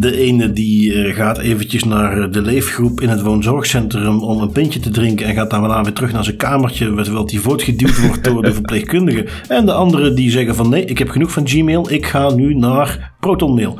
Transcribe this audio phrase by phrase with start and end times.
[0.00, 4.80] De ene die eh, gaat eventjes naar de leefgroep in het woonzorgcentrum om een pintje
[4.80, 8.42] te drinken en gaat daarna weer terug naar zijn kamertje, terwijl hij voortgeduwd wordt door
[8.42, 9.26] de verpleegkundige.
[9.48, 12.54] En de andere die zeggen van nee, ik heb genoeg van Gmail, ik ga nu
[12.54, 13.78] naar ProtonMail.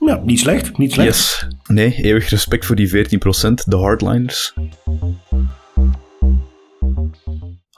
[0.00, 1.08] Ja, niet slecht, niet slecht.
[1.08, 1.46] Yes.
[1.66, 2.92] Nee, eeuwig respect voor die 14%,
[3.64, 4.54] de hardliners.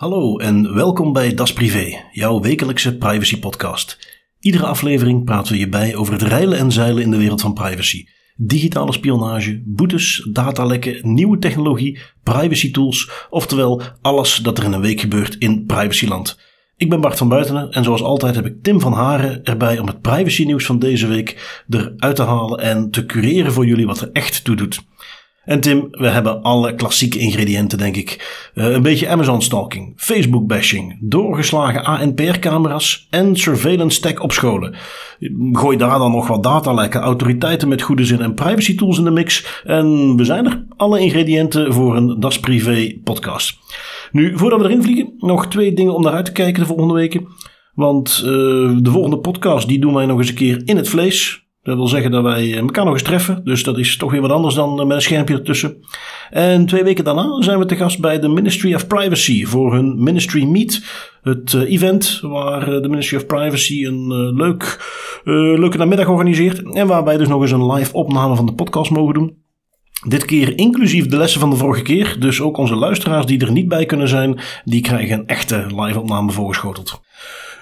[0.05, 3.99] Hallo en welkom bij Das Privé, jouw wekelijkse privacy podcast.
[4.41, 7.53] Iedere aflevering praten we je bij over het reilen en zeilen in de wereld van
[7.53, 8.07] privacy.
[8.37, 15.01] Digitale spionage, boetes, datalekken, nieuwe technologie, privacy tools, oftewel alles dat er in een week
[15.01, 16.39] gebeurt in privacyland.
[16.77, 19.87] Ik ben Bart van Buitenen en zoals altijd heb ik Tim van Haren erbij om
[19.87, 24.01] het privacy nieuws van deze week eruit te halen en te cureren voor jullie wat
[24.01, 24.83] er echt toe doet.
[25.45, 28.41] En Tim, we hebben alle klassieke ingrediënten, denk ik.
[28.55, 34.75] Uh, een beetje Amazon stalking, Facebook bashing, doorgeslagen ANPR-camera's en surveillance tech op scholen.
[35.53, 39.11] Gooi daar dan nog wat datalekken, autoriteiten met goede zin en privacy tools in de
[39.11, 39.63] mix.
[39.65, 40.65] En we zijn er.
[40.77, 43.59] Alle ingrediënten voor een Das Privé podcast.
[44.13, 46.95] Nu, voordat we erin vliegen, nog twee dingen om naar uit te kijken de volgende
[46.95, 47.27] weken.
[47.75, 48.31] Want uh,
[48.83, 51.44] de volgende podcast die doen wij nog eens een keer in het vlees.
[51.65, 53.41] Dat wil zeggen dat wij eh, elkaar nog eens treffen.
[53.45, 55.77] Dus dat is toch weer wat anders dan eh, met een schermpje ertussen.
[56.31, 60.03] En twee weken daarna zijn we te gast bij de Ministry of Privacy voor hun
[60.03, 60.85] Ministry Meet.
[61.23, 64.85] Het uh, event waar de Ministry of Privacy een leuk,
[65.25, 66.63] leuke namiddag organiseert.
[66.73, 69.37] En waarbij dus nog eens een live opname van de podcast mogen doen.
[70.09, 72.17] Dit keer inclusief de lessen van de vorige keer.
[72.19, 76.01] Dus ook onze luisteraars die er niet bij kunnen zijn, die krijgen een echte live
[76.01, 77.01] opname voorgeschoteld.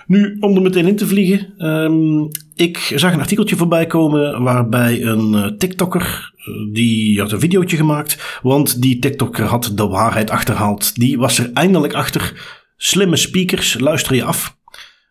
[0.07, 1.67] Nu, om er meteen in te vliegen.
[1.67, 2.29] Um,
[2.63, 7.77] ik zag een artikeltje voorbij komen waarbij een uh, TikToker, uh, die had een videootje
[7.77, 8.39] gemaakt.
[8.43, 10.95] Want die TikToker had de waarheid achterhaald.
[10.95, 12.33] Die was er eindelijk achter.
[12.77, 14.57] Slimme speakers, luister je af.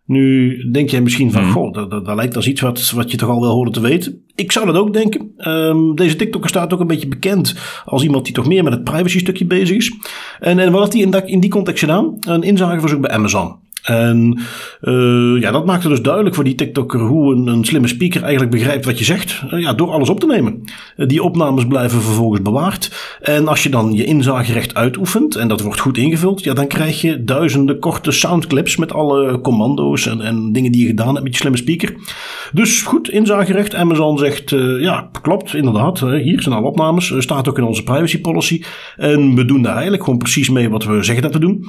[0.05, 1.51] Nu denk jij misschien van, mm.
[1.51, 3.79] goh, dat, dat, dat, lijkt als iets wat, wat je toch al wel hoorde te
[3.79, 4.25] weten.
[4.35, 5.31] Ik zou dat ook denken.
[5.37, 8.83] Um, deze TikToker staat ook een beetje bekend als iemand die toch meer met het
[8.83, 9.93] privacy stukje bezig is.
[10.39, 12.17] En, en wat had hij in, in die context gedaan?
[12.19, 13.55] Een inzageverzoek bij Amazon.
[13.81, 14.39] En
[14.81, 18.51] uh, ja, dat maakte dus duidelijk voor die TikToker hoe een, een slimme speaker eigenlijk
[18.51, 19.43] begrijpt wat je zegt.
[19.53, 20.63] Uh, ja, door alles op te nemen.
[20.97, 23.17] Uh, die opnames blijven vervolgens bewaard.
[23.21, 27.01] En als je dan je inzagerecht uitoefent en dat wordt goed ingevuld, ja, dan krijg
[27.01, 31.33] je duizenden korte soundclips met alle commando's en, en dingen die je gedaan hebt met
[31.33, 31.95] je slimme speaker.
[32.53, 33.75] Dus goed, inzagerecht.
[33.75, 34.49] Amazon zegt,
[34.79, 35.99] ja, klopt, inderdaad.
[35.99, 37.13] hier zijn alle opnames.
[37.17, 38.63] staat ook in onze privacy policy.
[38.95, 41.65] En we doen daar eigenlijk gewoon precies mee wat we zeggen dat we doen.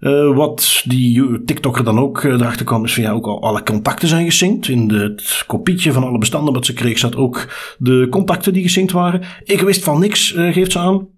[0.00, 3.62] Uh, wat die TikToker dan ook uh, erachter kwam, is van ja, ook al alle
[3.62, 4.68] contacten zijn gesynct.
[4.68, 8.92] In het kopietje van alle bestanden wat ze kreeg, staat ook de contacten die gesynct
[8.92, 9.22] waren.
[9.44, 11.08] Ik wist van niks, uh, geeft ze aan.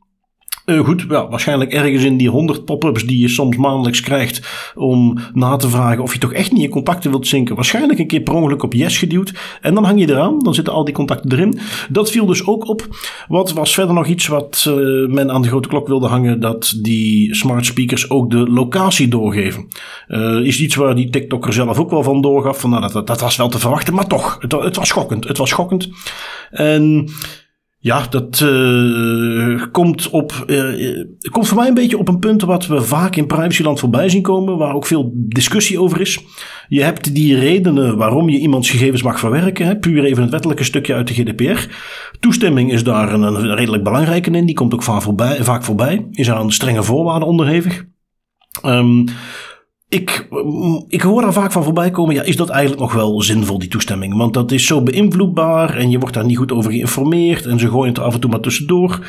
[0.69, 5.19] Uh, goed, ja, waarschijnlijk ergens in die 100 pop-ups die je soms maandelijks krijgt om
[5.33, 7.55] na te vragen of je toch echt niet je contacten wilt zinken.
[7.55, 10.73] Waarschijnlijk een keer per ongeluk op yes geduwd en dan hang je eraan, dan zitten
[10.73, 11.59] al die contacten erin.
[11.91, 12.87] Dat viel dus ook op.
[13.29, 14.75] Wat was verder nog iets wat uh,
[15.09, 19.69] men aan de grote klok wilde hangen, dat die smart speakers ook de locatie doorgeven.
[20.09, 23.07] Uh, is iets waar die TikToker zelf ook wel van doorgaf, van nou, dat, dat,
[23.07, 25.29] dat was wel te verwachten, maar toch, het, het was schokkend.
[25.29, 25.89] Het was schokkend.
[26.51, 27.09] En
[27.81, 32.67] ja, dat uh, komt, op, uh, komt voor mij een beetje op een punt wat
[32.67, 36.21] we vaak in privacyland voorbij zien komen, waar ook veel discussie over is.
[36.69, 40.65] Je hebt die redenen waarom je iemands gegevens mag verwerken, hè, puur even het wettelijke
[40.65, 41.67] stukje uit de GDPR.
[42.21, 46.07] Toestemming is daar een, een redelijk belangrijke in, die komt ook vaak voorbij, vaak voorbij
[46.11, 47.85] is aan strenge voorwaarden onderhevig.
[48.65, 49.05] Um,
[49.89, 50.29] ik,
[50.89, 52.15] ik hoor daar vaak van voorbij komen.
[52.15, 54.17] Ja, is dat eigenlijk nog wel zinvol, die toestemming?
[54.17, 57.47] Want dat is zo beïnvloedbaar en je wordt daar niet goed over geïnformeerd.
[57.47, 59.07] En ze gooien het af en toe maar tussendoor.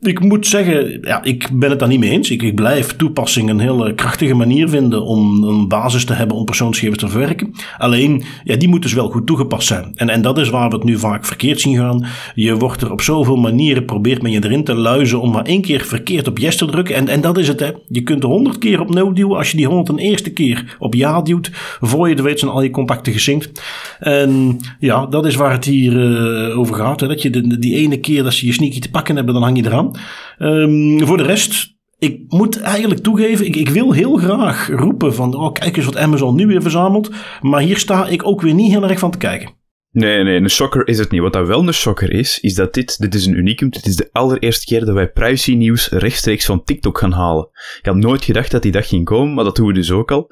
[0.00, 2.30] Ik moet zeggen, ja, ik ben het daar niet mee eens.
[2.30, 6.44] Ik, ik blijf toepassing een hele krachtige manier vinden om een basis te hebben om
[6.44, 7.54] persoonsgegevens te verwerken.
[7.78, 9.92] Alleen, ja, die moet dus wel goed toegepast zijn.
[9.94, 12.06] En, en dat is waar we het nu vaak verkeerd zien gaan.
[12.34, 15.62] Je wordt er op zoveel manieren, probeert men je erin te luizen om maar één
[15.62, 16.94] keer verkeerd op yes te drukken.
[16.94, 17.70] En, en dat is het, hè.
[17.88, 20.76] Je kunt er honderd keer op no duwen als je die honderd en eerste keer
[20.78, 21.50] op ja duwt.
[21.80, 23.62] Voor je de weet zijn al je contacten gezinkt.
[23.98, 27.00] En ja, dat is waar het hier uh, over gaat.
[27.00, 27.08] Hè.
[27.08, 29.66] Dat je die ene keer dat ze je sneaky te pakken hebben, dan hang je
[29.66, 29.90] eraan.
[30.38, 35.34] Um, voor de rest, ik moet eigenlijk toegeven, ik, ik, wil heel graag roepen van,
[35.34, 37.10] oh kijk eens wat Amazon nu weer verzamelt.
[37.40, 39.59] Maar hier sta ik ook weer niet heel erg van te kijken.
[39.92, 41.20] Nee, nee, een shocker is het niet.
[41.20, 43.96] Wat dat wel een shocker is, is dat dit, dit is een unicum, dit is
[43.96, 47.48] de allereerste keer dat wij privacy nieuws rechtstreeks van TikTok gaan halen.
[47.78, 50.10] Ik had nooit gedacht dat die dag ging komen, maar dat doen we dus ook
[50.10, 50.30] al.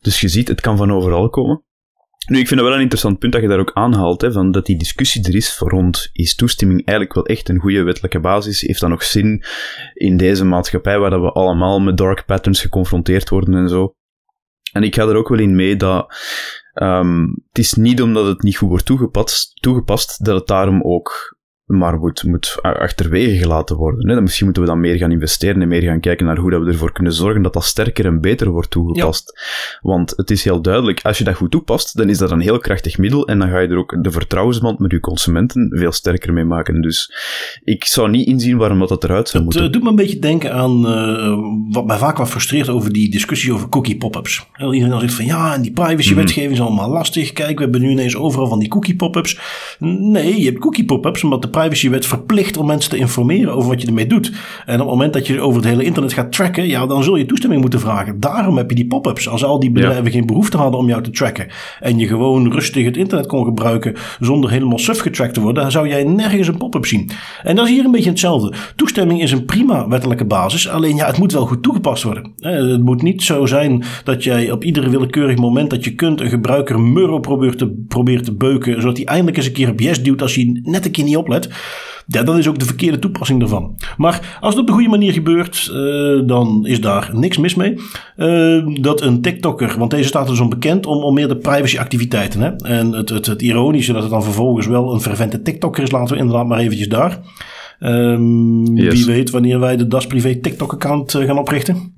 [0.00, 1.62] Dus je ziet, het kan van overal komen.
[2.26, 4.50] Nu, ik vind dat wel een interessant punt dat je daar ook aanhaalt, hè, van
[4.50, 8.60] dat die discussie er is rond, is toestemming eigenlijk wel echt een goede wettelijke basis?
[8.60, 9.44] Heeft dat nog zin
[9.94, 13.94] in deze maatschappij waar dat we allemaal met dark patterns geconfronteerd worden en zo?
[14.72, 16.14] En ik ga er ook wel in mee dat
[16.82, 21.37] um, het is niet omdat het niet goed wordt toegepast, toegepast dat het daarom ook
[21.68, 24.08] maar moet, moet achterwege gelaten worden.
[24.08, 24.20] Hè.
[24.20, 26.70] Misschien moeten we dan meer gaan investeren en meer gaan kijken naar hoe dat we
[26.70, 29.40] ervoor kunnen zorgen dat dat sterker en beter wordt toegepast.
[29.80, 32.58] Want het is heel duidelijk, als je dat goed toepast, dan is dat een heel
[32.58, 36.32] krachtig middel en dan ga je er ook de vertrouwensband met je consumenten veel sterker
[36.32, 36.80] mee maken.
[36.80, 37.12] Dus
[37.64, 39.62] ik zou niet inzien waarom dat, eruit zou moeten.
[39.62, 41.38] Het doet me een beetje denken aan uh,
[41.70, 44.46] wat mij vaak wat frustreert over die discussie over cookie pop-ups.
[44.58, 47.32] Iedereen dan zegt van ja, en die privacy-wetgeving is allemaal lastig.
[47.32, 49.38] Kijk, we hebben nu ineens overal van die cookie pop-ups.
[49.78, 53.80] Nee, je hebt cookie pop-ups omdat de privacywet verplicht om mensen te informeren over wat
[53.80, 54.32] je ermee doet.
[54.66, 57.16] En op het moment dat je over het hele internet gaat tracken, ja, dan zul
[57.16, 58.20] je toestemming moeten vragen.
[58.20, 59.28] Daarom heb je die pop-ups.
[59.28, 61.46] Als al die bedrijven geen behoefte hadden om jou te tracken
[61.80, 65.72] en je gewoon rustig het internet kon gebruiken zonder helemaal suf getracked te worden, dan
[65.72, 67.10] zou jij nergens een pop-up zien.
[67.42, 68.52] En dat is hier een beetje hetzelfde.
[68.76, 72.32] Toestemming is een prima wettelijke basis, alleen ja, het moet wel goed toegepast worden.
[72.38, 76.28] Het moet niet zo zijn dat jij op ieder willekeurig moment dat je kunt een
[76.28, 80.02] gebruiker murro probeert te, probeert te beuken, zodat hij eindelijk eens een keer op yes
[80.02, 81.47] duwt als hij net een keer niet oplet.
[82.10, 83.76] Ja, dat is ook de verkeerde toepassing daarvan.
[83.96, 87.74] Maar als het op de goede manier gebeurt, uh, dan is daar niks mis mee.
[88.16, 92.40] Uh, dat een TikToker, want deze staat er dus onbekend om, om meer de privacyactiviteiten.
[92.40, 92.50] Hè?
[92.56, 96.14] En het, het, het ironische dat het dan vervolgens wel een fervente TikToker is, laten
[96.14, 97.18] we inderdaad maar eventjes daar.
[97.80, 98.94] Um, yes.
[98.94, 101.94] Wie weet wanneer wij de Das Privé TikTok-account uh, gaan oprichten.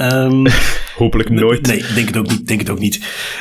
[0.00, 0.46] Um,
[0.96, 1.66] Hopelijk nooit.
[1.66, 2.46] Nee, denk het ook niet.
[2.46, 3.00] Denk het ook niet.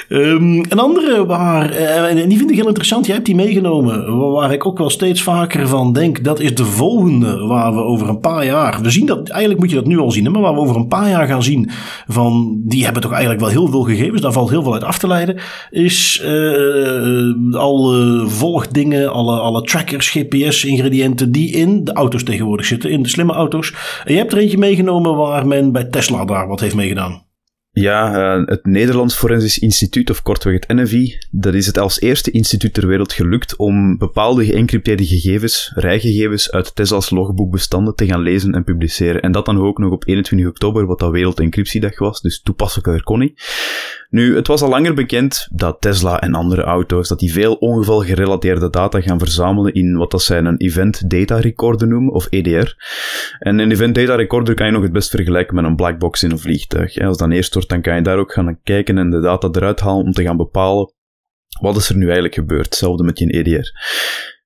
[0.10, 4.18] Um, een andere waar, uh, en die vind ik heel interessant, jij hebt die meegenomen,
[4.32, 8.10] waar ik ook wel steeds vaker van denk, dat is de volgende, waar we over
[8.10, 10.54] een paar jaar, we zien dat, eigenlijk moet je dat nu al zien, maar waar
[10.54, 11.70] we over een paar jaar gaan zien
[12.08, 14.98] van, die hebben toch eigenlijk wel heel veel gegevens, daar valt heel veel uit af
[14.98, 15.38] te leiden,
[15.70, 23.04] is uh, alle volgdingen, alle, alle trackers, GPS-ingrediënten die in de auto's tegenwoordig zitten, in
[23.04, 23.74] de slimme auto's.
[24.04, 27.25] En je hebt er eentje meegenomen waar men bij Tesla daar wat heeft meegedaan.
[27.78, 32.32] Ja, uh, het Nederlands Forensisch Instituut, of kortweg het NFI, dat is het als eerste
[32.32, 38.54] instituut ter wereld gelukt om bepaalde geëncrypteerde gegevens, rijgegevens uit Tesla's logboekbestanden te gaan lezen
[38.54, 39.22] en publiceren.
[39.22, 43.20] En dat dan ook nog op 21 oktober, wat dat Wereldencryptiedag was, dus toepasselijker kon
[43.20, 43.42] niet.
[44.10, 48.70] Nu, het was al langer bekend dat Tesla en andere auto's, dat die veel ongevalgerelateerde
[48.70, 52.74] data gaan verzamelen in wat dat zij een Event Data Recorder noemen, of EDR.
[53.40, 56.32] En een Event Data Recorder kan je nog het best vergelijken met een blackbox in
[56.32, 56.98] een vliegtuig.
[57.00, 59.80] Als dan eerst wordt, dan kan je daar ook gaan kijken en de data eruit
[59.80, 60.94] halen om te gaan bepalen
[61.62, 62.66] wat is er nu eigenlijk gebeurd.
[62.66, 63.72] Hetzelfde met je EDR.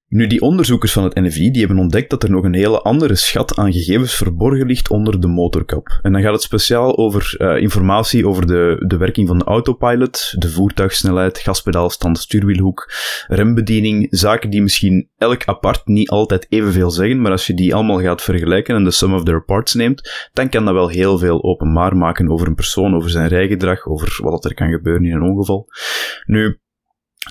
[0.09, 3.15] Nu, die onderzoekers van het NFI die hebben ontdekt dat er nog een hele andere
[3.15, 5.99] schat aan gegevens verborgen ligt onder de motorkap.
[6.01, 10.33] En dan gaat het speciaal over uh, informatie over de, de werking van de autopilot,
[10.37, 12.91] de voertuigsnelheid, gaspedaalstand, stuurwielhoek,
[13.27, 18.01] rembediening, zaken die misschien elk apart niet altijd evenveel zeggen, maar als je die allemaal
[18.01, 21.43] gaat vergelijken en de sum of their parts neemt, dan kan dat wel heel veel
[21.43, 25.29] openbaar maken over een persoon, over zijn rijgedrag, over wat er kan gebeuren in een
[25.31, 25.67] ongeval.
[26.25, 26.59] Nu,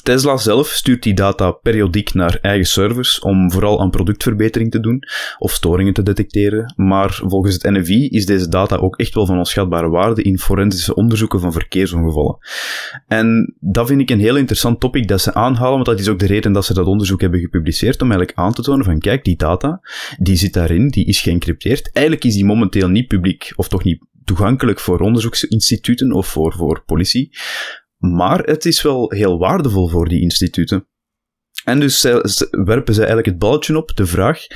[0.02, 5.02] Tesla zelf stuurt die data periodiek naar eigen servers om vooral aan productverbetering te doen
[5.38, 6.74] of storingen te detecteren.
[6.76, 10.94] Maar volgens het NFI is deze data ook echt wel van onschatbare waarde in forensische
[10.94, 12.38] onderzoeken van verkeersongevallen.
[13.06, 16.18] En dat vind ik een heel interessant topic dat ze aanhalen, want dat is ook
[16.18, 19.24] de reden dat ze dat onderzoek hebben gepubliceerd om eigenlijk aan te tonen van kijk,
[19.24, 19.80] die data,
[20.18, 21.92] die zit daarin, die is geëncrypteerd.
[21.92, 26.82] Eigenlijk is die momenteel niet publiek, of toch niet toegankelijk voor onderzoeksinstituten of voor, voor
[26.86, 27.30] politie.
[27.98, 30.88] Maar het is wel heel waardevol voor die instituten.
[31.64, 32.02] En dus
[32.50, 34.46] werpen ze eigenlijk het balletje op, de vraag,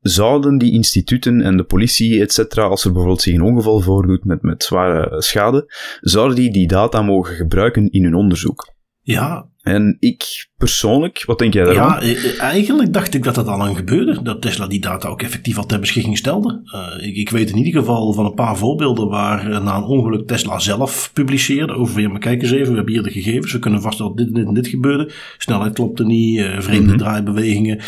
[0.00, 4.24] zouden die instituten en de politie, et cetera, als er bijvoorbeeld zich een ongeval voordoet
[4.24, 8.76] met, met zware schade, zouden die die data mogen gebruiken in hun onderzoek?
[9.14, 9.46] Ja.
[9.62, 11.84] En ik persoonlijk, wat denk jij daarvan?
[11.84, 14.22] Ja, eh, eh, eigenlijk dacht ik dat dat al lang gebeurde.
[14.22, 16.60] Dat Tesla die data ook effectief al ter beschikking stelde.
[16.64, 20.26] Uh, ik, ik, weet in ieder geval van een paar voorbeelden waar na een ongeluk
[20.26, 21.72] Tesla zelf publiceerde.
[21.72, 23.52] Over, ja, maar kijk eens even, we hebben hier de gegevens.
[23.52, 25.12] We kunnen vaststellen dat dit, dit en dit gebeurde.
[25.38, 27.80] Snelheid klopte niet, uh, vreemde mm draaibewegingen.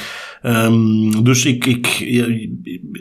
[0.42, 1.86] Um, dus ik, ik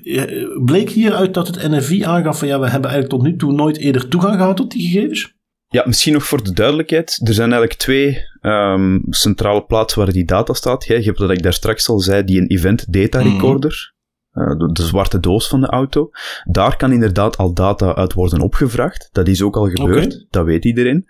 [0.03, 0.25] ja,
[0.65, 3.77] bleek hieruit dat het NFI aangaf van ja, we hebben eigenlijk tot nu toe nooit
[3.77, 5.37] eerder toegang gehad tot die gegevens.
[5.71, 7.19] Ja, misschien nog voor de duidelijkheid.
[7.23, 10.85] Er zijn eigenlijk twee um, centrale plaatsen waar die data staat.
[10.85, 13.29] Je hebt wat ik daar straks al zei, die een event data mhm.
[13.29, 13.93] recorder.
[14.29, 16.09] Eh, de, zwarte doos van de auto.
[16.43, 19.09] Daar kan inderdaad al data uit worden opgevraagd.
[19.11, 21.05] Dat is ook al gebeurd, dat weet iedereen.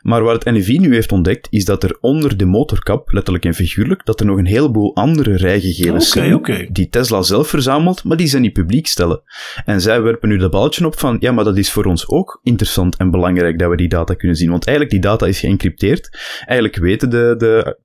[0.00, 3.54] Maar wat het NFI nu heeft ontdekt, is dat er onder de motorkap, letterlijk en
[3.54, 8.26] figuurlijk, dat er nog een heleboel andere rijgegevens zijn, die Tesla zelf verzamelt, maar die
[8.26, 9.22] ze niet publiek stellen.
[9.64, 12.40] En zij werpen nu dat balletje op van, ja, maar dat is voor ons ook
[12.42, 16.18] interessant en belangrijk dat we die data kunnen zien, want eigenlijk die data is geëncrypteerd.
[16.44, 17.78] Eigenlijk weten de, de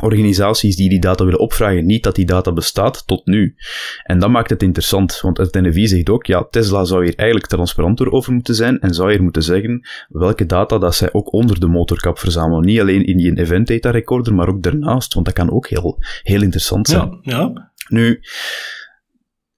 [0.00, 3.54] organisaties die die data willen opvragen niet dat die data bestaat tot nu.
[4.02, 7.50] En dat maakt het interessant, want het NFI zegt ook, ja, Tesla zou hier eigenlijk
[7.50, 11.60] transparanter over moeten zijn en zou hier moeten zeggen welke data dat zij ook onder
[11.60, 12.64] de motorkap verzamelen.
[12.64, 15.98] Niet alleen in die event data recorder, maar ook daarnaast, want dat kan ook heel,
[16.22, 17.18] heel interessant zijn.
[17.22, 17.72] Ja, ja.
[17.88, 18.20] Nu,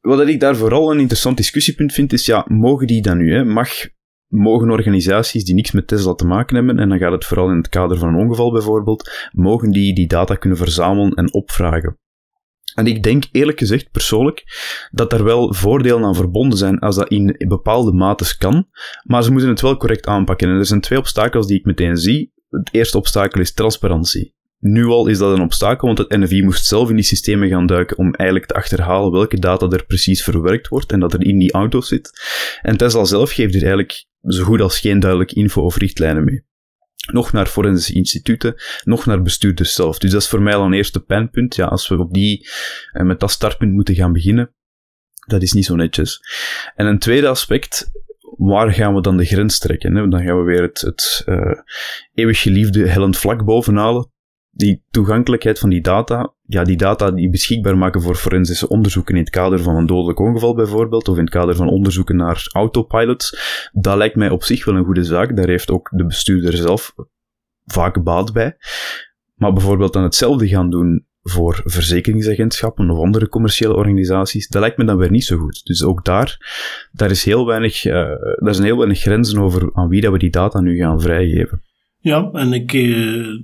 [0.01, 3.35] wat ik daar vooral een interessant discussiepunt vind, is ja, mogen die dan nu?
[3.35, 3.45] Hè?
[3.45, 3.71] Mag
[4.31, 7.57] mogen organisaties die niks met Tesla te maken hebben, en dan gaat het vooral in
[7.57, 11.99] het kader van een ongeval bijvoorbeeld, mogen die die data kunnen verzamelen en opvragen.
[12.75, 14.45] En ik denk eerlijk gezegd persoonlijk
[14.91, 18.67] dat er wel voordelen aan verbonden zijn als dat in bepaalde mates kan,
[19.03, 20.49] maar ze moeten het wel correct aanpakken.
[20.49, 22.33] En er zijn twee obstakels die ik meteen zie.
[22.49, 24.35] Het eerste obstakel is transparantie.
[24.59, 27.67] Nu al is dat een obstakel, want het NFI moest zelf in die systemen gaan
[27.67, 31.39] duiken om eigenlijk te achterhalen welke data er precies verwerkt wordt en dat er in
[31.39, 32.11] die auto zit.
[32.63, 36.45] En Tesla zelf geeft er eigenlijk zo goed als geen duidelijke info of richtlijnen mee.
[37.13, 39.99] Nog naar forensische instituten, nog naar bestuurders zelf.
[39.99, 41.55] Dus dat is voor mij al een eerste pijnpunt.
[41.55, 42.49] Ja, als we op die,
[42.93, 44.55] eh, met dat startpunt moeten gaan beginnen,
[45.27, 46.21] dat is niet zo netjes.
[46.75, 47.91] En een tweede aspect,
[48.37, 49.97] waar gaan we dan de grens trekken?
[49.97, 50.09] Hè?
[50.09, 51.59] Dan gaan we weer het, het uh,
[52.15, 54.11] eeuwig geliefde hellend vlak bovenhalen
[54.51, 59.21] die toegankelijkheid van die data, ja, die data die beschikbaar maken voor forensische onderzoeken in
[59.21, 63.39] het kader van een dodelijk ongeval bijvoorbeeld, of in het kader van onderzoeken naar autopilots,
[63.73, 65.37] dat lijkt mij op zich wel een goede zaak.
[65.37, 66.95] Daar heeft ook de bestuurder zelf
[67.65, 68.57] vaak baat bij.
[69.35, 74.85] Maar bijvoorbeeld dan hetzelfde gaan doen voor verzekeringsagentschappen of andere commerciële organisaties, dat lijkt me
[74.85, 75.65] dan weer niet zo goed.
[75.65, 76.39] Dus ook daar,
[76.93, 77.93] daar, is heel weinig, uh,
[78.37, 81.63] daar zijn heel weinig grenzen over aan wie dat we die data nu gaan vrijgeven.
[81.99, 83.41] Ja, en ik, uh,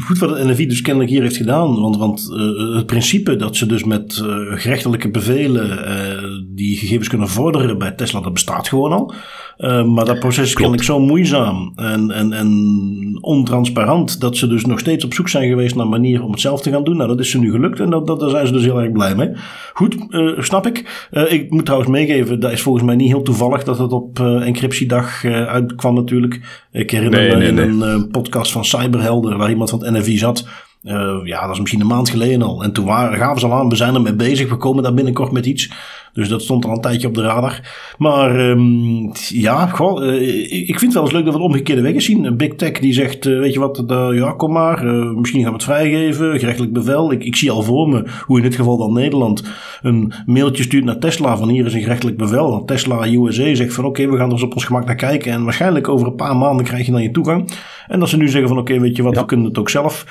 [0.00, 1.80] goed wat het NFI dus kennelijk hier heeft gedaan.
[1.80, 4.28] Want, want uh, het principe dat ze dus met uh,
[4.58, 9.14] gerechtelijke bevelen uh, die gegevens kunnen vorderen bij Tesla, dat bestaat gewoon al.
[9.58, 14.78] Maar dat proces is kennelijk zo moeizaam en, en, en ontransparant dat ze dus nog
[14.78, 16.96] steeds op zoek zijn geweest naar een manier om het zelf te gaan doen.
[16.96, 18.92] Nou, dat is ze nu gelukt en dat, dat, daar zijn ze dus heel erg
[18.92, 19.30] blij mee.
[19.72, 19.96] Goed,
[20.38, 21.08] snap ik.
[21.28, 25.24] ik moet trouwens meegeven, dat is volgens mij niet heel toevallig dat het op encryptiedag
[25.24, 26.64] uitkwam natuurlijk.
[26.72, 27.88] Ik herinner nee, me nee, in nee.
[27.88, 30.46] een podcast van Cyberhelden waar iemand van het NFI zat.
[30.86, 32.62] Uh, ja, dat is misschien een maand geleden al.
[32.62, 35.32] En toen waren, gaven ze al aan, we zijn ermee bezig, we komen daar binnenkort
[35.32, 35.70] met iets.
[36.12, 37.60] Dus dat stond al een tijdje op de radar.
[37.98, 41.82] Maar um, ja, goh, uh, ik vind het wel eens leuk dat we het omgekeerde
[41.82, 42.24] weg zien.
[42.24, 45.56] Een Big Tech die zegt, uh, weet je wat, ja kom maar, misschien gaan we
[45.56, 47.12] het vrijgeven, gerechtelijk bevel.
[47.12, 49.42] Ik, ik zie al voor me hoe in dit geval dan Nederland
[49.82, 52.64] een mailtje stuurt naar Tesla van hier is een gerechtelijk bevel.
[52.64, 55.32] Tesla USA zegt van oké, okay, we gaan er eens op ons gemak naar kijken.
[55.32, 57.50] En waarschijnlijk over een paar maanden krijg je dan je toegang.
[57.86, 59.20] En dat ze nu zeggen van oké, okay, weet je wat, ja.
[59.20, 60.04] we kunnen het ook zelf.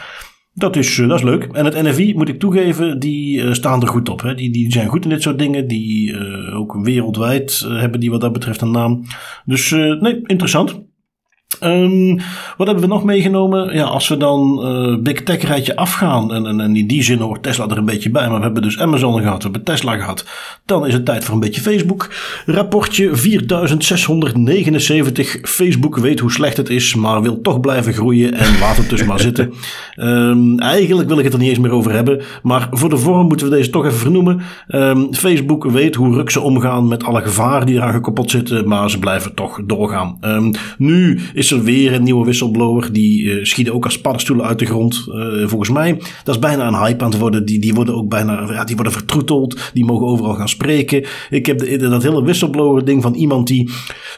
[0.57, 1.43] Dat is, dat is leuk.
[1.43, 4.21] En het NFI, moet ik toegeven, die uh, staan er goed op.
[4.21, 4.35] Hè.
[4.35, 5.67] Die, die zijn goed in dit soort dingen.
[5.67, 9.03] Die uh, ook wereldwijd hebben die wat dat betreft een naam.
[9.45, 10.81] Dus nee, interessant.
[11.63, 12.19] Um,
[12.57, 13.73] wat hebben we nog meegenomen?
[13.73, 17.43] Ja, als we dan uh, Big Tech rijtje afgaan, en, en, in die zin hoort
[17.43, 20.25] Tesla er een beetje bij, maar we hebben dus Amazon gehad, we hebben Tesla gehad,
[20.65, 22.09] dan is het tijd voor een beetje Facebook.
[22.45, 25.37] Rapportje 4679.
[25.41, 29.03] Facebook weet hoe slecht het is, maar wil toch blijven groeien en laat het dus
[29.03, 29.53] maar zitten.
[29.95, 33.27] Um, eigenlijk wil ik het er niet eens meer over hebben, maar voor de vorm
[33.27, 34.41] moeten we deze toch even vernoemen.
[34.67, 38.89] Um, Facebook weet hoe ruk ze omgaan met alle gevaren die eraan gekoppeld zitten, maar
[38.89, 40.17] ze blijven toch doorgaan.
[40.77, 42.93] nu is er weer een nieuwe whistleblower.
[42.93, 45.05] Die uh, schieten ook als paddenstoelen uit de grond.
[45.07, 47.45] Uh, volgens mij, dat is bijna een hype aan het worden.
[47.45, 49.71] Die, die worden ook bijna, ja, die worden vertroeteld.
[49.73, 51.05] Die mogen overal gaan spreken.
[51.29, 53.69] Ik heb de, dat hele whistleblower ding van iemand die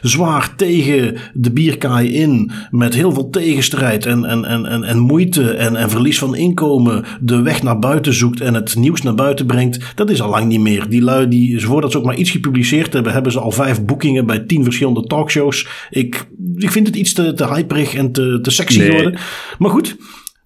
[0.02, 5.50] zwaar tegen de bierkaai in, met heel veel tegenstrijd en, en, en, en, en moeite
[5.50, 9.46] en, en verlies van inkomen, de weg naar buiten zoekt en het nieuws naar buiten
[9.46, 9.92] brengt.
[9.94, 10.88] Dat is al lang niet meer.
[10.88, 14.26] Die lui, die, voordat ze ook maar iets gepubliceerd hebben, hebben ze al vijf boekingen
[14.26, 15.68] bij tien verschillende talkshows.
[15.90, 18.90] Ik, ik vind het iets te, te hyperig en te, te sexy nee.
[18.90, 19.18] worden.
[19.58, 19.96] Maar goed,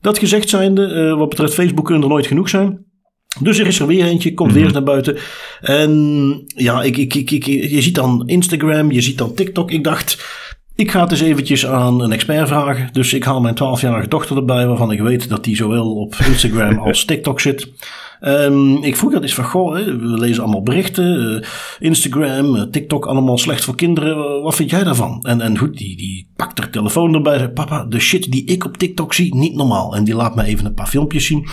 [0.00, 2.84] dat gezegd zijnde, uh, wat betreft Facebook kunnen er nooit genoeg zijn.
[3.40, 5.16] Dus er is er weer eentje, komt weer eens naar buiten.
[5.60, 9.70] En ja, ik, ik, ik, ik, je ziet dan Instagram, je ziet dan TikTok.
[9.70, 10.24] Ik dacht,
[10.74, 12.88] ik ga het eens eventjes aan een expert vragen.
[12.92, 16.78] Dus ik haal mijn 12-jarige dochter erbij, waarvan ik weet dat die zowel op Instagram
[16.88, 17.68] als TikTok zit.
[18.24, 21.32] Um, ik vroeg dat eens van, goh, we lezen allemaal berichten.
[21.34, 21.42] Uh,
[21.78, 24.42] Instagram, uh, TikTok, allemaal slecht voor kinderen.
[24.42, 25.20] Wat vind jij daarvan?
[25.22, 27.38] En, en goed, die, die pakt haar telefoon erbij.
[27.38, 29.96] Zegt, papa, de shit die ik op TikTok zie, niet normaal.
[29.96, 31.46] En die laat me even een paar filmpjes zien.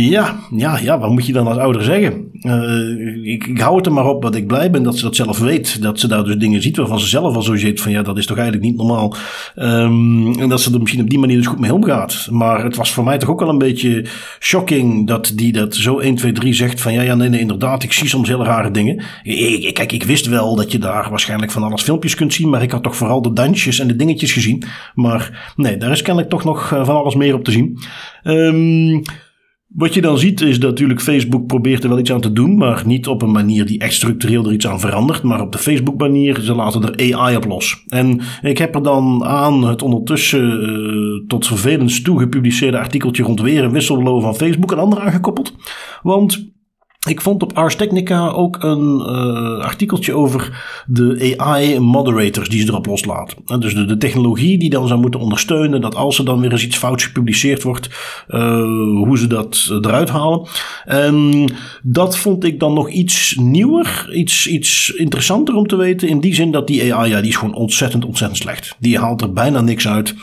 [0.00, 2.30] Ja, ja, ja, wat moet je dan als ouder zeggen?
[2.42, 5.38] Uh, ik, hou het er maar op dat ik blij ben dat ze dat zelf
[5.38, 5.82] weet.
[5.82, 8.18] Dat ze daar dus dingen ziet waarvan ze zelf al zo ziet van ja, dat
[8.18, 9.16] is toch eigenlijk niet normaal.
[9.56, 12.28] Um, en dat ze er misschien op die manier dus goed mee omgaat.
[12.30, 14.06] Maar het was voor mij toch ook wel een beetje
[14.40, 17.82] shocking dat die dat zo 1, 2, 3 zegt van ja, ja, nee, nee, inderdaad,
[17.82, 19.02] ik zie soms hele rare dingen.
[19.22, 22.62] Ik, kijk, ik wist wel dat je daar waarschijnlijk van alles filmpjes kunt zien, maar
[22.62, 24.62] ik had toch vooral de dansjes en de dingetjes gezien.
[24.94, 27.78] Maar nee, daar is kennelijk toch nog eh, van alles meer op te zien.
[28.24, 29.02] Um,
[29.68, 32.56] wat je dan ziet is dat natuurlijk Facebook probeert er wel iets aan te doen,
[32.56, 35.58] maar niet op een manier die echt structureel er iets aan verandert, maar op de
[35.58, 37.84] Facebook manier, ze laten er AI op los.
[37.86, 43.40] En ik heb er dan aan het ondertussen uh, tot vervelens toe gepubliceerde artikeltje rond
[43.40, 45.54] weer een whistleblower van Facebook en andere aangekoppeld.
[46.02, 46.50] Want
[47.08, 52.68] ik vond op Ars Technica ook een uh, artikeltje over de AI moderators die ze
[52.68, 53.60] erop loslaten.
[53.60, 56.76] dus de, technologie die dan zou moeten ondersteunen dat als er dan weer eens iets
[56.76, 57.88] fouts gepubliceerd wordt,
[58.28, 58.40] uh,
[59.04, 60.48] hoe ze dat eruit halen.
[60.84, 61.44] En
[61.82, 66.08] dat vond ik dan nog iets nieuwer, iets, iets interessanter om te weten.
[66.08, 68.76] In die zin dat die AI, ja, die is gewoon ontzettend, ontzettend slecht.
[68.78, 70.14] Die haalt er bijna niks uit.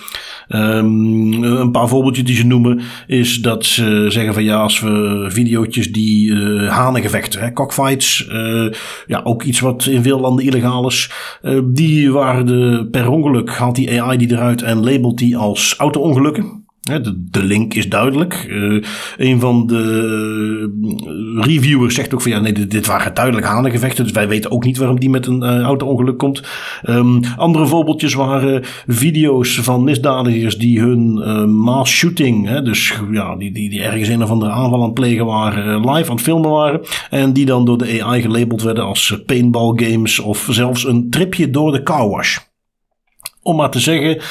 [0.48, 5.26] Um, een paar voorbeeldjes die ze noemen is dat ze zeggen van ja, als we
[5.30, 8.72] videootjes die uh, hanengevechten, hè, cockfights, uh,
[9.08, 11.12] ja, ook iets wat in veel landen illegaal is,
[11.42, 15.76] uh, die waren de, per ongeluk haalt die AI die eruit en labelt die als
[15.78, 16.65] auto-ongelukken.
[16.86, 18.46] De, de, link is duidelijk.
[18.50, 18.84] Uh,
[19.18, 24.04] een van de reviewers zegt ook van ja, nee, dit, waren duidelijk hanengevechten.
[24.04, 26.44] Dus wij weten ook niet waarom die met een uh, auto-ongeluk komt.
[26.84, 33.36] Um, andere voorbeeldjes waren video's van misdadigers die hun uh, mass shooting, hè, dus ja,
[33.36, 36.26] die, die, die ergens een of andere aanval aan het plegen waren, live aan het
[36.26, 36.82] filmen waren.
[37.10, 41.50] En die dan door de AI gelabeld werden als paintball games of zelfs een tripje
[41.50, 42.44] door de car.
[43.42, 44.22] Om maar te zeggen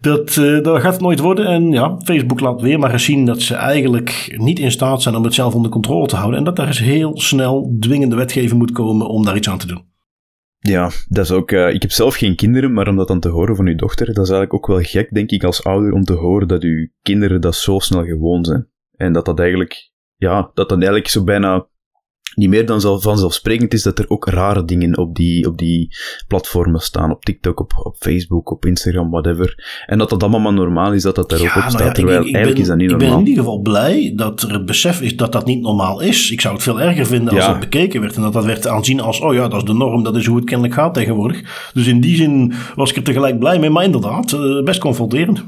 [0.00, 1.46] dat, uh, dat gaat het nooit worden.
[1.46, 5.14] En ja, Facebook laat weer maar eens zien dat ze eigenlijk niet in staat zijn
[5.14, 6.38] om het zelf onder controle te houden.
[6.38, 9.66] En dat daar eens heel snel dwingende wetgeving moet komen om daar iets aan te
[9.66, 9.92] doen.
[10.58, 11.50] Ja, dat is ook.
[11.50, 14.06] Uh, ik heb zelf geen kinderen, maar om dat dan te horen van uw dochter,
[14.06, 16.88] dat is eigenlijk ook wel gek, denk ik, als ouder, om te horen dat uw
[17.02, 18.68] kinderen dat zo snel gewoon zijn.
[18.96, 21.66] En dat dat eigenlijk, ja, dat dat eigenlijk zo bijna
[22.34, 25.88] niet meer dan vanzelfsprekend is dat er ook rare dingen op die, op die
[26.28, 27.10] platformen staan.
[27.10, 29.82] Op TikTok, op, op Facebook, op Instagram, whatever.
[29.86, 31.94] En dat dat allemaal maar normaal is dat dat daar ook op nou staat.
[31.94, 33.06] terwijl eigenlijk is dat niet normaal.
[33.06, 36.00] Ik ben in ieder geval blij dat er het besef is dat dat niet normaal
[36.00, 36.30] is.
[36.30, 38.16] Ik zou het veel erger vinden als het bekeken werd.
[38.16, 40.02] En dat dat werd aanzien als, oh ja, dat is de norm.
[40.02, 41.70] Dat is hoe het kennelijk gaat tegenwoordig.
[41.74, 43.70] Dus in die zin was ik er tegelijk blij mee.
[43.70, 45.44] Maar inderdaad, eh, best confronterend.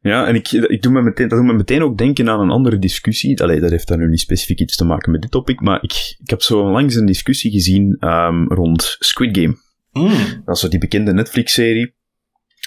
[0.00, 2.50] Ja, en ik, ik doe me meteen, dat doet me meteen ook denken aan een
[2.50, 3.42] andere discussie.
[3.42, 6.16] Allee, dat heeft dan nu niet specifiek iets te maken met dit topic, maar ik,
[6.18, 9.56] ik heb zo langs een discussie gezien um, rond Squid Game.
[9.92, 10.42] Mm.
[10.44, 11.94] Dat is zo die bekende Netflix-serie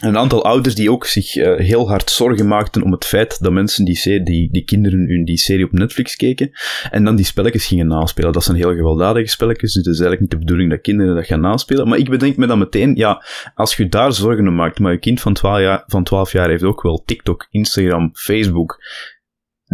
[0.01, 3.51] een aantal ouders die ook zich uh, heel hard zorgen maakten om het feit dat
[3.51, 6.51] mensen die, die, die kinderen hun die serie op Netflix keken
[6.91, 8.31] en dan die spelletjes gingen naspelen.
[8.31, 11.25] Dat zijn heel gewelddadige spelletjes, dus het is eigenlijk niet de bedoeling dat kinderen dat
[11.25, 11.87] gaan naspelen.
[11.87, 13.25] Maar ik bedenk me dan meteen, ja,
[13.55, 16.49] als je daar zorgen om maakt, maar je kind van 12 jaar, van 12 jaar
[16.49, 18.79] heeft ook wel TikTok, Instagram, Facebook,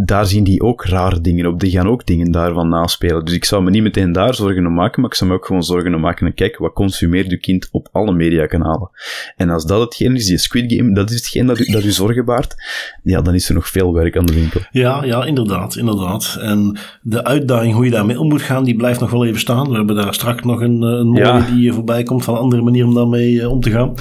[0.05, 1.59] daar zien die ook rare dingen op.
[1.59, 3.25] Die gaan ook dingen daarvan naspelen.
[3.25, 5.45] Dus ik zou me niet meteen daar zorgen om maken, maar ik zou me ook
[5.45, 6.27] gewoon zorgen om maken.
[6.27, 8.89] En kijk, wat consumeert je kind op alle mediakanalen?
[9.35, 11.91] En als dat hetgeen is, die Squid Game, dat is hetgeen dat u, dat u
[11.91, 12.55] zorgen baart,
[13.03, 14.61] ja, dan is er nog veel werk aan de winkel.
[14.71, 16.37] Ja, ja, inderdaad, inderdaad.
[16.41, 19.69] En de uitdaging hoe je daarmee om moet gaan, die blijft nog wel even staan.
[19.69, 22.61] We hebben daar straks nog een, eh, een mooie die voorbij komt van een andere
[22.61, 23.93] manier om daarmee eh, om te gaan.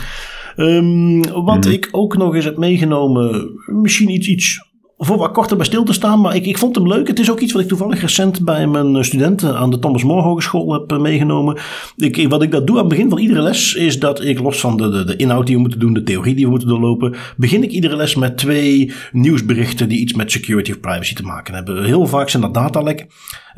[0.57, 1.73] Um, wat mhm.
[1.73, 4.68] ik ook nog eens heb meegenomen, misschien iets, iets
[4.99, 6.21] voor wat korter bij stil te staan.
[6.21, 7.09] Maar ik, ik vond hem leuk.
[7.09, 10.23] Het is ook iets wat ik toevallig recent bij mijn studenten aan de Thomas More
[10.23, 11.59] Hogeschool heb eh, meegenomen.
[11.97, 14.61] Ik, wat ik dat doe aan het begin van iedere les is dat ik los
[14.61, 17.15] van de, de, de inhoud die we moeten doen, de theorie die we moeten doorlopen,
[17.37, 21.55] begin ik iedere les met twee nieuwsberichten die iets met security of privacy te maken
[21.55, 21.85] hebben.
[21.85, 23.07] Heel vaak zijn dat datalek.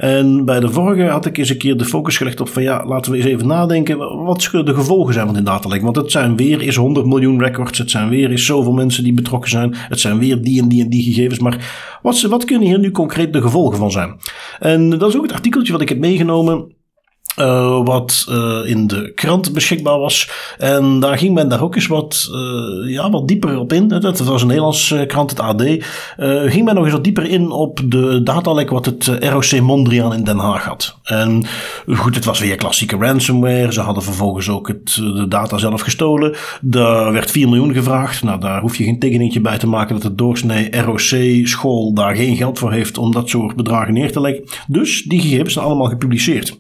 [0.01, 2.87] En bij de vorige had ik eens een keer de focus gelegd op van ja,
[2.87, 3.99] laten we eens even nadenken.
[4.25, 5.83] Wat de gevolgen zijn van dit datalek?
[5.83, 7.79] Want het zijn weer eens 100 miljoen records.
[7.79, 9.75] Het zijn weer eens zoveel mensen die betrokken zijn.
[9.75, 11.30] Het zijn weer die en die en die gegevens.
[11.39, 14.21] Maar wat, wat kunnen hier nu concreet de gevolgen van zijn?
[14.59, 16.75] En dat is ook het artikeltje wat ik heb meegenomen
[17.39, 20.31] uh, wat uh, in de krant beschikbaar was.
[20.59, 23.89] En daar ging men daar ook eens wat, uh, ja, wat dieper op in.
[23.89, 25.63] Dat was een Nederlandse krant, het AD.
[26.47, 30.25] ging men nog eens wat dieper in op de datalek wat het ROC Mondriaan in
[30.25, 30.99] Den Haag had.
[31.05, 31.45] En
[31.87, 33.73] goed, het was weer klassieke ransomware.
[33.73, 36.35] Ze hadden vervolgens ook het, de data zelf gestolen.
[36.61, 38.23] Daar werd 4 miljoen gevraagd.
[38.23, 42.37] Nou, daar hoef je geen tekeningetje bij te maken dat de doorsnee ROC-school daar geen
[42.37, 44.45] geld voor heeft om dat soort bedragen neer te leggen.
[44.67, 46.60] Dus die gegevens zijn allemaal gepubliceerd.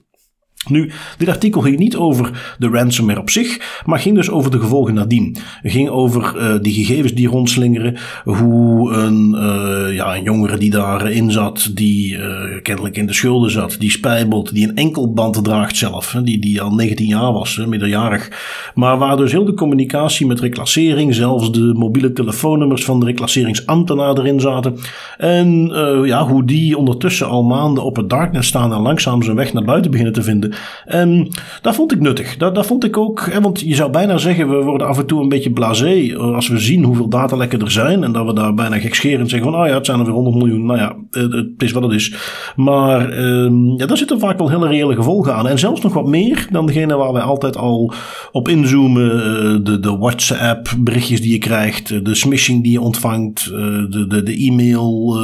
[0.69, 4.61] Nu, dit artikel ging niet over de ransomware op zich, maar ging dus over de
[4.61, 5.37] gevolgen nadien.
[5.63, 10.71] Het ging over uh, die gegevens die rondslingeren, hoe een, uh, ja, een jongere die
[10.71, 15.77] daarin zat, die uh, kennelijk in de schulden zat, die spijbelt, die een enkelband draagt
[15.77, 18.31] zelf, die, die al 19 jaar was, middeljarig.
[18.75, 24.19] Maar waar dus heel de communicatie met reclassering, zelfs de mobiele telefoonnummers van de reclasseringsambtenaar
[24.19, 24.77] erin zaten.
[25.19, 25.71] En
[26.05, 29.65] ja, hoe die ondertussen al maanden op het darknet staan en langzaam zijn weg naar
[29.65, 30.50] buiten beginnen te vinden.
[30.85, 31.29] En
[31.63, 32.37] dat vond ik nuttig.
[32.37, 35.23] Dat, dat vond ik ook, want je zou bijna zeggen, we worden af en toe
[35.23, 38.05] een beetje blasé als we zien hoeveel datalekken er zijn.
[38.05, 40.37] En dat we daar bijna gekscherend zeggen van, oh ja, het zijn er weer 100
[40.37, 40.67] miljoen.
[40.67, 42.15] Nou ja, het is wat het is.
[42.57, 45.49] Maar um, ja, daar zitten vaak wel hele reële gevolgen aan.
[45.49, 47.93] En zelfs nog wat meer dan degene waar wij altijd al
[48.33, 49.11] op inzoomen.
[49.11, 53.51] Eh, de, de WhatsApp berichtjes die je krijgt, de smishing die je ontvangt, eh,
[53.89, 55.23] de, de, de e-mail, eh,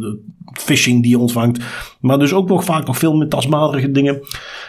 [0.00, 0.18] de
[0.52, 1.64] phishing die je ontvangt.
[2.00, 4.20] Maar dus ook nog vaak nog veel meer tastbaardige dingen.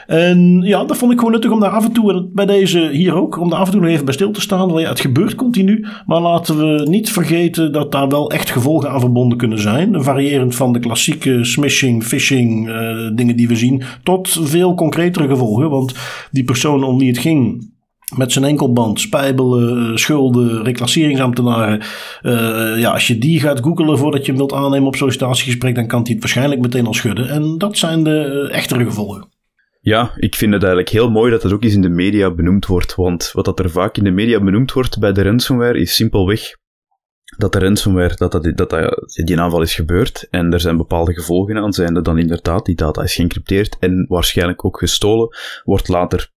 [0.07, 3.15] En ja, dat vond ik gewoon nuttig om daar af en toe, bij deze hier
[3.15, 4.67] ook, om daar af en toe nog even bij stil te staan.
[4.67, 8.89] Want ja, het gebeurt continu, maar laten we niet vergeten dat daar wel echt gevolgen
[8.89, 10.03] aan verbonden kunnen zijn.
[10.03, 15.69] Variërend van de klassieke smishing, phishing uh, dingen die we zien, tot veel concretere gevolgen.
[15.69, 15.93] Want
[16.31, 17.69] die persoon om wie het ging,
[18.15, 21.81] met zijn enkelband, spijbelen, eh, schulden, reclasseringsambtenaren.
[22.23, 25.87] Uh, ja, als je die gaat googelen voordat je hem wilt aannemen op sollicitatiegesprek, dan
[25.87, 27.29] kan hij het waarschijnlijk meteen al schudden.
[27.29, 29.27] En dat zijn de echtere gevolgen.
[29.83, 32.65] Ja, ik vind het eigenlijk heel mooi dat dat ook eens in de media benoemd
[32.65, 32.95] wordt.
[32.95, 36.59] Want wat dat er vaak in de media benoemd wordt bij de ransomware is simpelweg
[37.37, 41.13] dat de ransomware, dat, dat, dat, dat die aanval is gebeurd en er zijn bepaalde
[41.13, 45.87] gevolgen aan, zijn er dan inderdaad, die data is geëncrypteerd en waarschijnlijk ook gestolen, wordt
[45.87, 46.31] later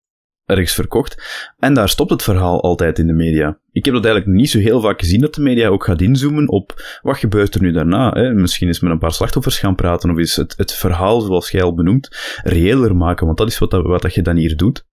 [0.44, 1.22] ergens verkocht.
[1.58, 3.58] En daar stopt het verhaal altijd in de media.
[3.72, 6.48] Ik heb dat eigenlijk niet zo heel vaak gezien dat de media ook gaat inzoomen
[6.48, 8.10] op wat gebeurt er nu daarna.
[8.10, 8.32] Hè?
[8.32, 11.62] Misschien is met een paar slachtoffers gaan praten of is het, het verhaal, zoals jij
[11.62, 13.26] al benoemt, reëler maken.
[13.26, 14.86] Want dat is wat, dat, wat dat je dan hier doet.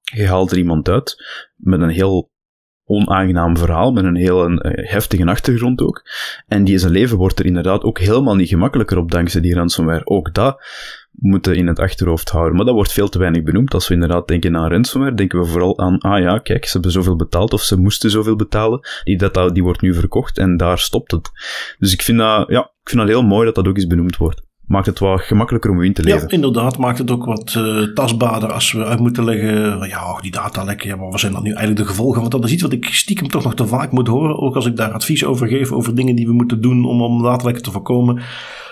[0.00, 1.24] Je haalt er iemand uit
[1.56, 2.30] met een heel
[2.84, 6.02] onaangenaam verhaal, met een heel eh, heftige achtergrond ook.
[6.46, 10.06] En die zijn leven wordt er inderdaad ook helemaal niet gemakkelijker op dankzij die ransomware.
[10.06, 10.62] Ook dat
[11.20, 12.56] moeten in het achterhoofd houden.
[12.56, 13.74] Maar dat wordt veel te weinig benoemd.
[13.74, 16.90] Als we inderdaad denken aan ransomware, denken we vooral aan, ah ja, kijk, ze hebben
[16.90, 18.80] zoveel betaald of ze moesten zoveel betalen.
[19.04, 21.30] Die data die wordt nu verkocht en daar stopt het.
[21.78, 24.16] Dus ik vind dat, ja, ik vind dat heel mooi dat dat ook eens benoemd
[24.16, 26.20] wordt maakt het wel gemakkelijker om in te leven.
[26.20, 29.88] Ja, inderdaad, maakt het ook wat uh, tastbaarder als we uit moeten leggen.
[29.88, 32.20] Ja, oh, die data lekken, ja, maar wat zijn dan nu eigenlijk de gevolgen?
[32.20, 34.38] Want dat is iets wat ik stiekem toch nog te vaak moet horen.
[34.38, 37.22] Ook als ik daar advies over geef, over dingen die we moeten doen om, om
[37.22, 38.22] datalekken te voorkomen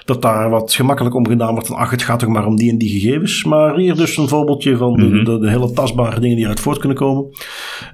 [0.08, 1.66] dat daar wat gemakkelijk om gedaan wordt.
[1.66, 3.44] Van ach, het gaat toch maar om die en die gegevens.
[3.44, 5.24] Maar hier dus een voorbeeldje van de, mhm.
[5.24, 7.26] de, de hele tastbare dingen die eruit voort kunnen komen.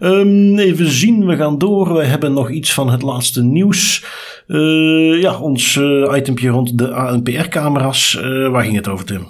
[0.01, 1.95] Um, even zien, we gaan door.
[1.95, 4.05] We hebben nog iets van het laatste nieuws.
[4.47, 8.21] Uh, ja, ons uh, itempje rond de ANPR-camera's.
[8.25, 9.27] Uh, waar ging het over, Tim?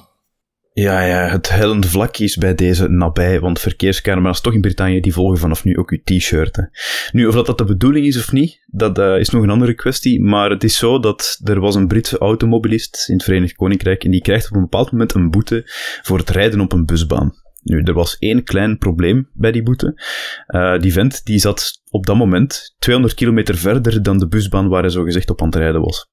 [0.77, 5.13] Ja, ja, het hellende vlak is bij deze nabij, want verkeerscamera's toch in Brittannië die
[5.13, 6.69] volgen vanaf nu ook uw t-shirt.
[7.13, 9.75] Nu, of dat, dat de bedoeling is of niet, dat uh, is nog een andere
[9.75, 14.05] kwestie, maar het is zo dat er was een Britse automobilist in het Verenigd Koninkrijk
[14.05, 15.63] en die krijgt op een bepaald moment een boete
[16.03, 17.35] voor het rijden op een busbaan.
[17.63, 20.03] Nu, er was één klein probleem bij die boete.
[20.47, 24.83] Uh, die vent die zat op dat moment 200 kilometer verder dan de busbaan waar
[24.83, 26.13] hij zogezegd op aan het rijden was.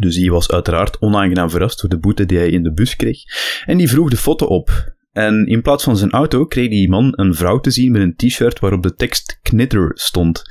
[0.00, 3.18] Dus die was uiteraard onaangenaam verrast door de boete die hij in de bus kreeg.
[3.64, 4.94] En die vroeg de foto op.
[5.12, 8.16] En in plaats van zijn auto kreeg die man een vrouw te zien met een
[8.16, 10.42] t-shirt waarop de tekst knitter stond.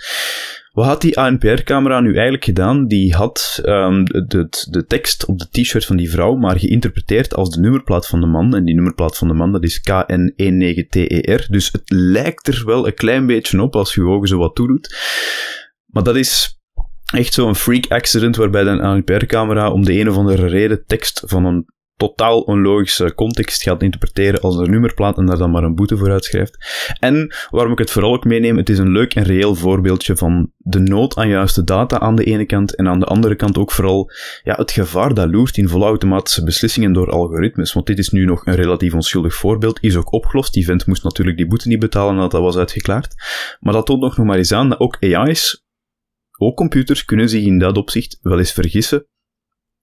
[0.72, 2.88] Wat had die ANPR-camera nu eigenlijk gedaan?
[2.88, 7.50] Die had de, de, de, tekst op de t-shirt van die vrouw maar geïnterpreteerd als
[7.50, 8.56] de nummerplaat van de man.
[8.56, 11.48] En die nummerplaat van de man, dat is KN19TER.
[11.50, 14.96] Dus het lijkt er wel een klein beetje op als je ogen zo wat toedoet.
[15.86, 16.59] Maar dat is
[17.12, 21.46] echt zo'n freak accident waarbij een ANPR-camera om de een of andere reden tekst van
[21.46, 21.66] een
[22.00, 26.12] totaal onlogische context gaat interpreteren als een nummerplaat en daar dan maar een boete voor
[26.12, 26.58] uitschrijft.
[27.00, 30.52] En waarom ik het vooral ook meeneem, het is een leuk en reëel voorbeeldje van
[30.58, 33.72] de nood aan juiste data aan de ene kant en aan de andere kant ook
[33.72, 34.12] vooral
[34.44, 37.74] ja, het gevaar dat loert in volautomatische beslissingen door algoritmes.
[37.74, 40.54] Want dit is nu nog een relatief onschuldig voorbeeld, is ook opgelost.
[40.54, 43.14] Die vent moest natuurlijk die boete niet betalen nadat dat was uitgeklaard.
[43.60, 45.68] Maar dat toont nog maar eens aan dat ook AI's
[46.40, 49.06] ook computers kunnen zich in dat opzicht wel eens vergissen.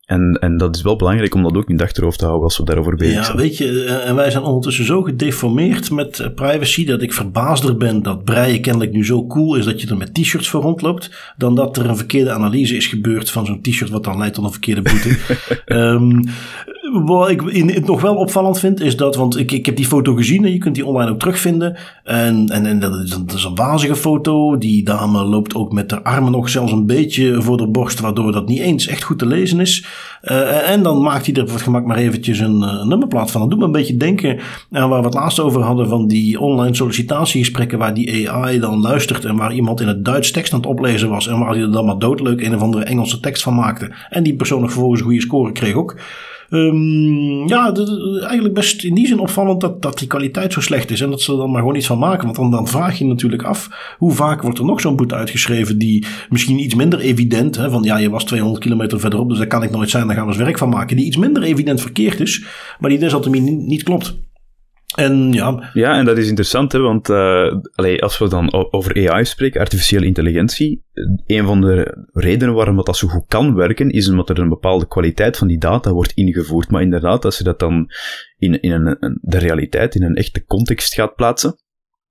[0.06, 2.58] En, en dat is wel belangrijk om dat ook in het achterhoofd te houden als
[2.58, 3.36] we daarover bezig zijn.
[3.36, 7.12] Ja, weet je, eh, en wij zijn ondertussen zo gedeformeerd met eh, privacy dat ik
[7.12, 10.62] verbaasder ben dat breien kennelijk nu zo cool is dat je er met t-shirts voor
[10.62, 14.34] rondloopt, dan dat er een verkeerde analyse is gebeurd van zo'n t-shirt wat dan leidt
[14.34, 15.16] tot een verkeerde boete.
[15.66, 16.24] um,
[16.92, 19.86] Wat ik in, het nog wel opvallend vind, is dat, want ik, ik heb die
[19.86, 21.76] foto gezien en je kunt die online ook terugvinden.
[22.04, 24.58] En, en, en dat, is, dat is een wazige foto.
[24.58, 28.32] Die dame loopt ook met haar armen nog zelfs een beetje voor de borst, waardoor
[28.32, 29.86] dat niet eens echt goed te lezen is.
[30.22, 33.40] Uh, en dan maakt hij er het gemak maar eventjes een, een nummerplaat van.
[33.40, 34.38] Dat doet me een beetje denken
[34.70, 38.80] aan waar we het laatst over hadden van die online sollicitatiegesprekken waar die AI dan
[38.80, 41.60] luistert en waar iemand in het Duits tekst aan het oplezen was en waar hij
[41.60, 43.94] er dan maar doodleuk een of andere Engelse tekst van maakte.
[44.10, 45.96] En die persoon nog vervolgens een goede score kreeg ook.
[46.50, 47.72] Um, ja,
[48.20, 51.00] eigenlijk best in die zin opvallend dat, dat die kwaliteit zo slecht is.
[51.00, 52.24] En dat ze er dan maar gewoon iets van maken.
[52.24, 55.78] Want dan, dan vraag je natuurlijk af, hoe vaak wordt er nog zo'n boete uitgeschreven
[55.78, 59.46] die misschien iets minder evident, hè, van ja, je was 200 kilometer verderop, dus dat
[59.46, 60.96] kan ik nooit zijn, daar gaan we eens werk van maken.
[60.96, 62.44] Die iets minder evident verkeerd is,
[62.78, 64.25] maar die desalniettemin niet, niet klopt.
[64.94, 65.70] En ja.
[65.72, 67.10] ja, en dat is interessant, hè, want
[67.74, 70.84] allee, als we dan over AI spreken, artificiële intelligentie,
[71.26, 74.86] een van de redenen waarom dat zo goed kan werken, is omdat er een bepaalde
[74.86, 76.70] kwaliteit van die data wordt ingevoerd.
[76.70, 77.90] Maar inderdaad, als je dat dan
[78.38, 81.58] in, in een, de realiteit, in een echte context gaat plaatsen,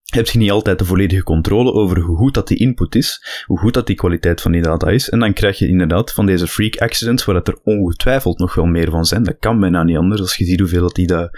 [0.05, 3.59] heb je niet altijd de volledige controle over hoe goed dat die input is, hoe
[3.59, 5.09] goed dat die kwaliteit van die data is.
[5.09, 8.65] En dan krijg je inderdaad van deze freak accidents, waar dat er ongetwijfeld nog wel
[8.65, 9.23] meer van zijn.
[9.23, 11.29] Dat kan bijna niet anders, als je ziet hoeveel dat die dat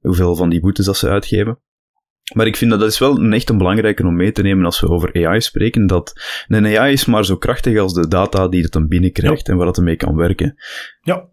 [0.00, 1.58] hoeveel van die boetes dat ze uitgeven.
[2.34, 4.64] Maar ik vind dat dat is wel een echt een belangrijke om mee te nemen
[4.64, 6.12] als we over AI spreken, dat
[6.48, 9.66] een AI is maar zo krachtig als de data die het dan binnenkrijgt en waar
[9.66, 10.54] het mee kan werken.
[11.02, 11.28] Ja,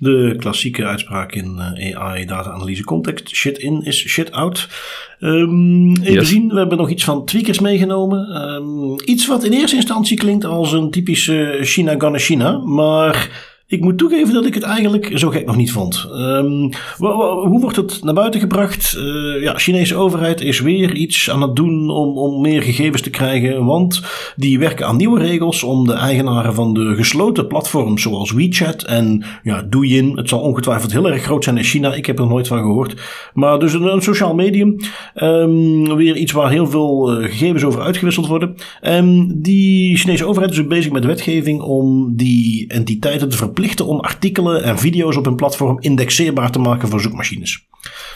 [0.00, 4.68] de klassieke uitspraak in eh, AI data-analyse context, shit in is shit out.
[5.18, 8.42] Um, even zien, we hebben nog iets van tweakers meegenomen.
[8.42, 13.28] Um, iets wat in eerste instantie klinkt als een typische China gonna China, maar
[13.70, 16.06] ik moet toegeven dat ik het eigenlijk zo gek nog niet vond.
[16.12, 18.96] Um, hoe wordt het naar buiten gebracht?
[18.98, 23.10] Uh, ja, Chinese overheid is weer iets aan het doen om, om meer gegevens te
[23.10, 23.64] krijgen.
[23.64, 24.02] Want
[24.36, 29.24] die werken aan nieuwe regels om de eigenaren van de gesloten platforms zoals WeChat en
[29.42, 30.16] ja, Douyin.
[30.16, 31.94] Het zal ongetwijfeld heel erg groot zijn in China.
[31.94, 32.94] Ik heb er nooit van gehoord.
[33.34, 34.76] Maar dus een, een sociaal medium.
[35.14, 38.54] Um, weer iets waar heel veel uh, gegevens over uitgewisseld worden.
[38.82, 44.00] Um, die Chinese overheid is bezig met wetgeving om die entiteiten te verplichten verplichten om
[44.00, 47.66] artikelen en video's op hun platform indexeerbaar te maken voor zoekmachines.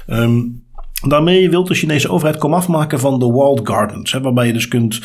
[0.07, 0.63] Um,
[1.09, 4.13] Daarmee wil de Chinese overheid kom afmaken van de walled gardens.
[4.13, 5.01] Waarbij je dus kunt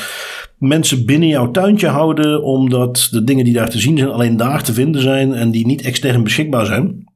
[0.57, 2.43] mensen binnen jouw tuintje houden.
[2.43, 5.33] Omdat de dingen die daar te zien zijn alleen daar te vinden zijn.
[5.33, 7.08] En die niet extern beschikbaar zijn.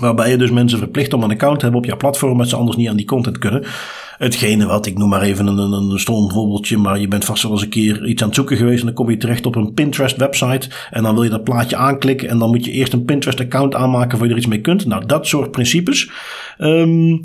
[0.00, 2.36] Waarbij je dus mensen verplicht om een account te hebben op jouw platform.
[2.36, 3.64] Maar ze anders niet aan die content kunnen.
[4.18, 7.42] Hetgene wat, ik noem maar even een, een, een stom voorbeeldje, maar je bent vast
[7.42, 9.56] wel eens een keer iets aan het zoeken geweest en dan kom je terecht op
[9.56, 12.92] een Pinterest website en dan wil je dat plaatje aanklikken en dan moet je eerst
[12.92, 14.86] een Pinterest account aanmaken voor je er iets mee kunt.
[14.86, 16.10] Nou, dat soort principes.
[16.58, 17.22] Um,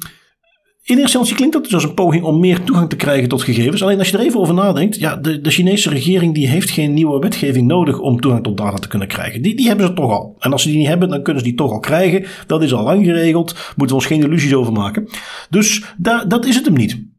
[0.86, 3.42] in eerste instantie klinkt dat dus als een poging om meer toegang te krijgen tot
[3.42, 3.84] gegevens.
[3.84, 7.20] Alleen als je er even over nadenkt, ja, de, Chinese regering die heeft geen nieuwe
[7.20, 9.42] wetgeving nodig om toegang tot data te kunnen krijgen.
[9.42, 10.36] Die, die hebben ze toch al.
[10.40, 12.26] En als ze die niet hebben, dan kunnen ze die toch al krijgen.
[12.48, 13.56] Dat is al lang geregeld.
[13.76, 15.08] Moeten we ons geen illusies over maken.
[15.50, 17.13] Dus da, dat is het hem niet.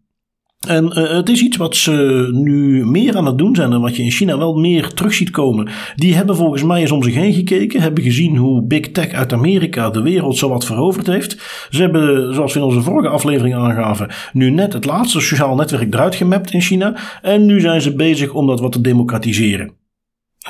[0.67, 3.97] En uh, het is iets wat ze nu meer aan het doen zijn en wat
[3.97, 5.69] je in China wel meer terug ziet komen.
[5.97, 9.33] Die hebben volgens mij eens om zich heen gekeken, hebben gezien hoe Big Tech uit
[9.33, 11.67] Amerika de wereld zowat veroverd heeft.
[11.71, 15.95] Ze hebben, zoals we in onze vorige aflevering aangaven, nu net het laatste sociaal netwerk
[15.95, 16.97] eruit gemapt in China.
[17.23, 19.73] En nu zijn ze bezig om dat wat te democratiseren.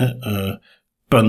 [0.00, 0.54] Uh,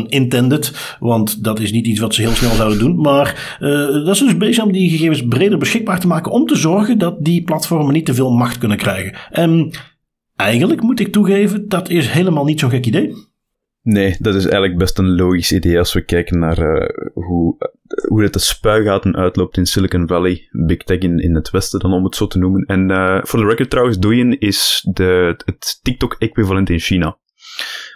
[0.07, 3.01] intended, want dat is niet iets wat ze heel snel zouden doen.
[3.01, 3.69] Maar uh,
[4.05, 7.15] dat is dus bezig om die gegevens breder beschikbaar te maken om te zorgen dat
[7.19, 9.13] die platformen niet te veel macht kunnen krijgen.
[9.31, 9.71] En
[10.35, 13.13] eigenlijk moet ik toegeven, dat is helemaal niet zo'n gek idee.
[13.81, 17.57] Nee, dat is eigenlijk best een logisch idee als we kijken naar uh, hoe,
[18.07, 21.93] hoe het de spuigaten uitloopt in Silicon Valley, Big Tech in, in het westen dan
[21.93, 22.65] om het zo te noemen.
[22.65, 27.17] En uh, voor de record trouwens, Douyin is de, het TikTok-equivalent in China.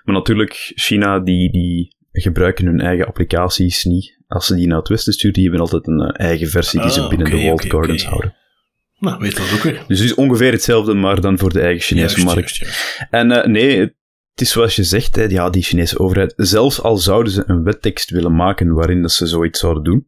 [0.03, 4.17] Maar natuurlijk, China die, die gebruiken hun eigen applicaties niet.
[4.27, 6.91] Als ze die naar het westen sturen, die hebben altijd een eh, eigen versie die
[6.91, 8.35] ze ah, binnen de walled okay, gardens houden.
[8.99, 9.83] Nou, weet dat ook weer.
[9.87, 12.61] Dus het is ongeveer hetzelfde, maar dan voor de eigen Chinese markt.
[13.09, 16.97] En uh, nee, het is zoals je zegt, hè, ja, die Chinese overheid, zelfs al
[16.97, 20.07] zouden ze een wettekst willen maken waarin dat ze zoiets zouden doen,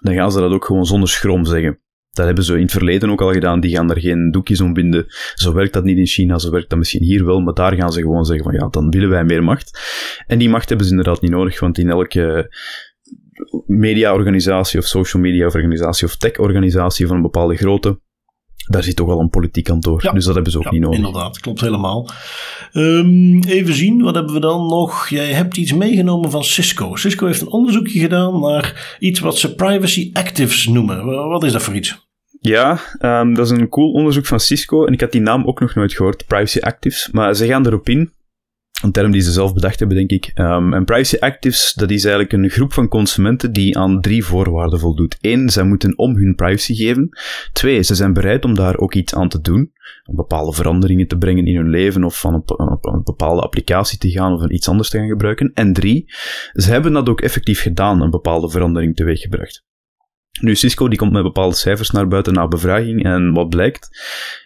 [0.00, 1.81] dan gaan ze dat ook gewoon zonder schroom zeggen.
[2.12, 3.60] Dat hebben ze in het verleden ook al gedaan.
[3.60, 5.06] Die gaan er geen doekjes om binden.
[5.34, 7.40] Zo werkt dat niet in China, zo werkt dat misschien hier wel.
[7.40, 9.80] Maar daar gaan ze gewoon zeggen van ja, dan willen wij meer macht.
[10.26, 12.50] En die macht hebben ze inderdaad niet nodig, want in elke
[13.66, 18.00] mediaorganisatie of social media organisatie of tech-organisatie van een bepaalde grootte,
[18.66, 20.00] daar zit toch al een politiek kantoor.
[20.04, 20.98] Ja, dus dat hebben ze ook niet nodig.
[20.98, 22.08] Inderdaad, klopt helemaal.
[22.72, 25.08] Um, even zien, wat hebben we dan nog?
[25.08, 26.96] Jij hebt iets meegenomen van Cisco.
[26.96, 31.04] Cisco heeft een onderzoekje gedaan naar iets wat ze privacy actives noemen.
[31.28, 32.10] Wat is dat voor iets?
[32.40, 34.84] Ja, um, dat is een cool onderzoek van Cisco.
[34.86, 37.08] En ik had die naam ook nog nooit gehoord, Privacy Actives.
[37.12, 38.12] Maar ze gaan erop in
[38.82, 40.30] Een term die ze zelf bedacht hebben, denk ik.
[40.34, 44.78] Um, en privacy actives, dat is eigenlijk een groep van consumenten die aan drie voorwaarden
[44.78, 45.16] voldoet.
[45.20, 47.08] Eén, zij moeten om hun privacy geven.
[47.52, 49.72] Twee, ze zijn bereid om daar ook iets aan te doen.
[50.04, 54.10] Om bepaalde veranderingen te brengen in hun leven of van een, een bepaalde applicatie te
[54.10, 55.50] gaan of iets anders te gaan gebruiken.
[55.54, 56.04] En drie,
[56.52, 59.64] ze hebben dat ook effectief gedaan, een bepaalde verandering teweeggebracht.
[60.40, 63.88] Nu, Cisco die komt met bepaalde cijfers naar buiten na bevraging en wat blijkt?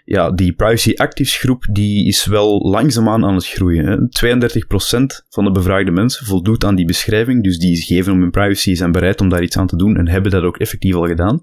[0.04, 3.86] Ja, die Privacy Actives groep die is wel langzaamaan aan het groeien.
[3.86, 3.96] Hè.
[3.96, 8.74] 32% van de bevraagde mensen voldoet aan die beschrijving, dus die geven om hun privacy,
[8.74, 11.42] zijn bereid om daar iets aan te doen en hebben dat ook effectief al gedaan.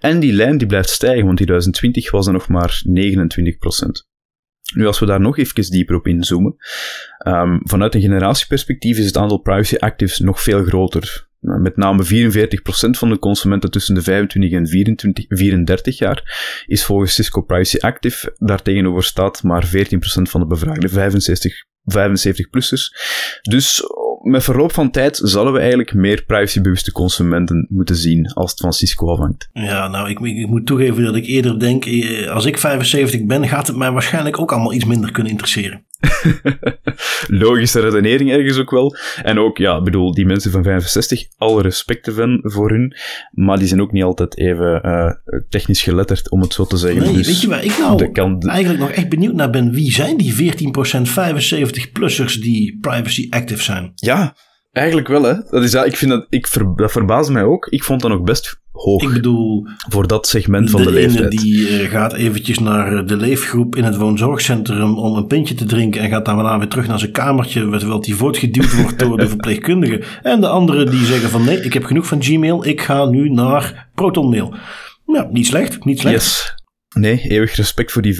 [0.00, 4.14] En die lijn die blijft stijgen, want in 2020 was er nog maar 29%.
[4.74, 6.56] Nu, als we daar nog even dieper op inzoomen,
[7.26, 11.28] um, vanuit een generatieperspectief is het aantal privacy actives nog veel groter.
[11.46, 12.08] Met name 44%
[12.90, 18.34] van de consumenten tussen de 25 en 24, 34 jaar is volgens Cisco Privacy Active.
[18.38, 19.70] Daartegenover staat maar 14%
[20.22, 21.54] van de bevraagde 65,
[21.84, 22.92] 75-plussers.
[23.42, 23.82] Dus
[24.22, 28.72] met verloop van tijd zullen we eigenlijk meer privacybewuste consumenten moeten zien als het van
[28.72, 29.48] Cisco afhangt.
[29.52, 33.48] Ja, nou, ik, ik, moet toegeven dat ik eerder denk, eh, als ik 75 ben,
[33.48, 35.84] gaat het mij waarschijnlijk ook allemaal iets minder kunnen interesseren.
[37.44, 38.96] Logische redenering ergens ook wel.
[39.22, 42.96] En ook, ja, bedoel, die mensen van 65, alle respecten van voor hun,
[43.30, 45.10] maar die zijn ook niet altijd even uh,
[45.48, 47.02] technisch geletterd, om het zo te zeggen.
[47.02, 49.70] Nee, dus weet je waar ik nou eigenlijk nog echt benieuwd naar ben?
[49.70, 50.36] Wie zijn die 14%
[51.10, 53.92] 75-plussers die privacy active zijn?
[53.94, 54.34] Ja,
[54.76, 55.34] eigenlijk wel, hè.
[55.50, 57.66] Dat, is, ik vind dat, ik ver, dat verbaast mij ook.
[57.66, 59.02] Ik vond dat nog best hoog.
[59.02, 61.30] Ik bedoel, voor dat segment van de, de leeftijd.
[61.30, 66.00] die uh, gaat eventjes naar de leefgroep in het woonzorgcentrum om een pintje te drinken
[66.00, 70.02] en gaat daarna weer terug naar zijn kamertje, terwijl die voortgeduwd wordt door de verpleegkundige.
[70.22, 73.30] En de anderen die zeggen van nee, ik heb genoeg van Gmail, ik ga nu
[73.30, 74.54] naar ProtonMail.
[75.06, 76.24] Ja, niet slecht, niet slecht.
[76.24, 76.54] Yes.
[76.98, 78.18] Nee, eeuwig respect voor die 14%,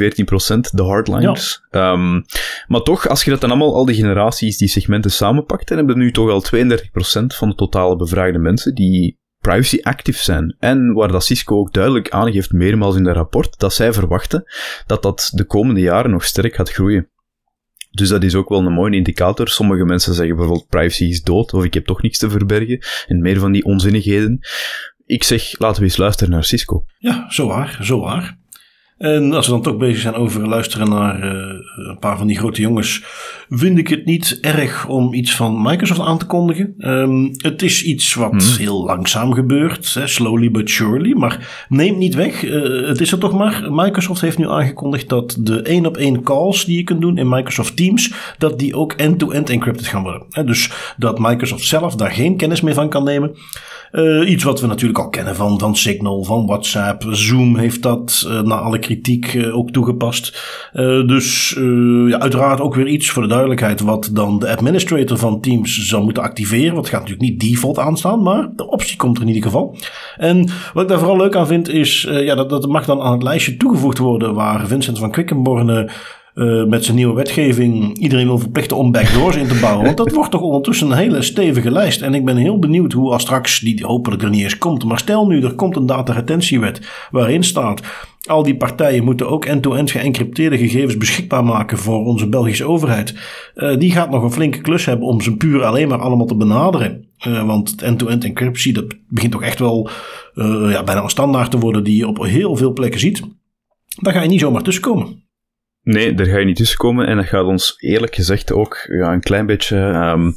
[0.70, 1.62] de hardliners.
[1.70, 1.92] Ja.
[1.92, 2.24] Um,
[2.66, 5.96] maar toch, als je dat dan allemaal, al die generaties, die segmenten samenpakt, dan hebben
[5.96, 6.78] we nu toch al 32%
[7.26, 10.56] van de totale bevraagde mensen die privacy active zijn.
[10.58, 14.44] En waar dat Cisco ook duidelijk aangeeft, meermaals in dat rapport, dat zij verwachten
[14.86, 17.08] dat dat de komende jaren nog sterk gaat groeien.
[17.90, 19.48] Dus dat is ook wel een mooie indicator.
[19.48, 23.20] Sommige mensen zeggen bijvoorbeeld privacy is dood, of ik heb toch niks te verbergen, en
[23.20, 24.38] meer van die onzinnigheden.
[25.06, 26.84] Ik zeg, laten we eens luisteren naar Cisco.
[26.98, 28.38] Ja, zo waar, zo waar.
[28.96, 31.54] En als we dan toch bezig zijn over luisteren naar uh,
[31.88, 33.02] een paar van die grote jongens,
[33.48, 36.74] vind ik het niet erg om iets van Microsoft aan te kondigen.
[36.78, 38.56] Um, het is iets wat hmm.
[38.59, 42.42] heel langzaam gebeurt, hè, slowly but surely, maar neemt niet weg.
[42.42, 43.66] Uh, het is er toch maar.
[43.70, 47.28] Microsoft heeft nu aangekondigd dat de één op één calls die je kunt doen in
[47.28, 50.22] Microsoft Teams, dat die ook end-to-end -end encrypted gaan worden.
[50.30, 53.37] Hè, dus dat Microsoft zelf daar geen kennis meer van kan nemen.
[53.92, 57.04] Uh, iets wat we natuurlijk al kennen van, van Signal, van WhatsApp.
[57.11, 60.42] Zoom heeft dat na alle kritiek uh, ook toegepast.
[61.07, 61.57] dus
[62.09, 66.05] ja, uiteraard ook weer iets voor de duidelijkheid wat dan de administrator van Teams zou
[66.05, 66.75] moeten activeren.
[66.75, 69.77] Want gaat natuurlijk niet default aanstaan, maar de optie komt er in ieder geval.
[70.16, 73.12] En wat ik daar vooral leuk aan vind is, ja, dat, dat mag dan aan
[73.12, 75.90] het lijstje toegevoegd worden waar Vincent van Quickenborne
[76.37, 79.85] uh, met zijn nieuwe wetgeving iedereen wil verplichten om backdoors in te bouwen.
[79.85, 82.03] Want dat wordt toch ondertussen een hele stevige lijst.
[82.03, 84.85] En ik ben heel benieuwd hoe als straks, die hopelijk er niet eens komt.
[84.85, 87.81] Maar stel nu, er komt een dataretentiewet waarin staat...
[88.27, 93.14] Al die partijen moeten ook end-to-end geëncrypteerde gegevens beschikbaar maken voor onze Belgische overheid.
[93.55, 96.37] Uh, die gaat nog een flinke klus hebben om ze puur alleen maar allemaal te
[96.37, 97.07] benaderen.
[97.27, 99.90] Uh, want end-to-end encryptie, dat begint toch echt wel
[100.68, 103.22] ja, bijna een standaard te worden die je op heel veel plekken ziet.
[104.01, 105.25] Daar ga je niet zomaar tussenkomen.
[105.87, 107.07] Nee, daar ga je niet tussenkomen.
[107.07, 110.35] En dat gaat ons eerlijk gezegd ook ja, een klein beetje um,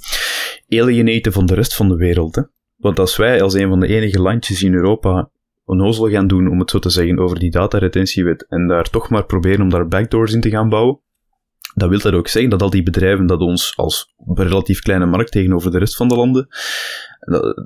[0.68, 2.36] alienaten van de rest van de wereld.
[2.36, 2.42] Hè?
[2.76, 5.30] Want als wij als een van de enige landjes in Europa
[5.66, 9.26] onnozel gaan doen, om het zo te zeggen, over die dataretentiewet en daar toch maar
[9.26, 11.00] proberen om daar backdoors in te gaan bouwen,
[11.74, 15.32] dan wil dat ook zeggen dat al die bedrijven dat ons als relatief kleine markt
[15.32, 16.48] tegenover de rest van de landen,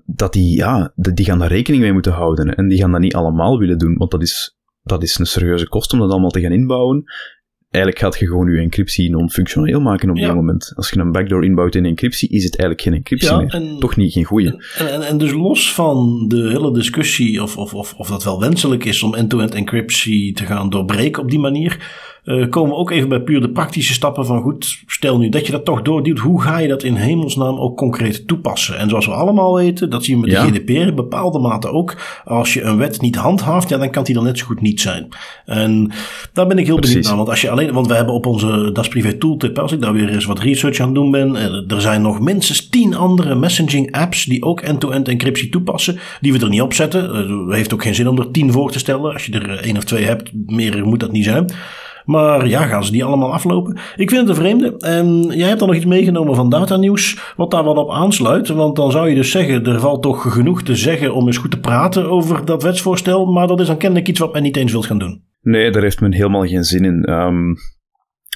[0.05, 2.55] dat die, ja, die gaan daar rekening mee moeten houden.
[2.55, 5.67] En die gaan dat niet allemaal willen doen, want dat is, dat is een serieuze
[5.67, 7.03] kost om dat allemaal te gaan inbouwen
[7.73, 10.25] eigenlijk gaat je gewoon je encryptie non-functioneel maken op ja.
[10.25, 10.71] dit moment.
[10.75, 13.53] Als je een backdoor inbouwt in encryptie, is het eigenlijk geen encryptie ja, meer.
[13.53, 14.63] En, Toch niet, geen goede.
[14.77, 18.39] En, en, en, dus los van de hele discussie of, of, of, of dat wel
[18.39, 21.77] wenselijk is om end-to-end -end encryptie te gaan doorbreken op die manier,
[22.25, 25.45] uh, komen we ook even bij puur de praktische stappen van goed, stel nu dat
[25.45, 28.77] je dat toch doorduwt, hoe ga je dat in hemelsnaam ook concreet toepassen?
[28.77, 31.97] En zoals we allemaal weten, dat zien we met de GDPR in bepaalde mate ook,
[32.25, 34.81] als je een wet niet handhaaft, ja, dan kan die dan net zo goed niet
[34.81, 35.07] zijn.
[35.45, 35.91] En
[36.33, 38.69] daar ben ik heel benieuwd naar, want als je alleen, want we hebben op onze
[38.73, 41.71] Das Privé Tooltip, als ik daar weer eens wat research aan het doen ben, eh,
[41.71, 46.39] er zijn nog minstens tien andere messaging apps die ook end-to-end encryptie toepassen, die we
[46.39, 47.15] er niet op zetten.
[47.15, 49.13] Het heeft ook geen zin om er tien voor te stellen.
[49.13, 51.51] Als je er één of twee hebt, meer moet dat niet zijn.
[52.05, 53.77] Maar ja, gaan ze die allemaal aflopen?
[53.95, 54.77] Ik vind het een vreemde.
[54.77, 58.47] En jij hebt dan nog iets meegenomen van datanieuws, wat daar wat op aansluit.
[58.47, 61.51] Want dan zou je dus zeggen, er valt toch genoeg te zeggen om eens goed
[61.51, 63.25] te praten over dat wetsvoorstel.
[63.25, 65.21] Maar dat is dan kennelijk iets wat men niet eens wilt gaan doen.
[65.41, 67.09] Nee, daar heeft men helemaal geen zin in.
[67.09, 67.55] Um,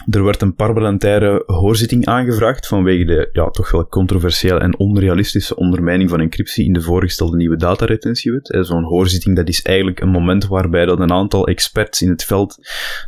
[0.05, 6.09] er werd een parlementaire hoorzitting aangevraagd vanwege de ja, toch wel controversiële en onrealistische ondermijning
[6.09, 8.57] van encryptie in de voorgestelde nieuwe dataretentiewet.
[8.61, 12.57] Zo'n hoorzitting dat is eigenlijk een moment waarbij dat een aantal experts in het veld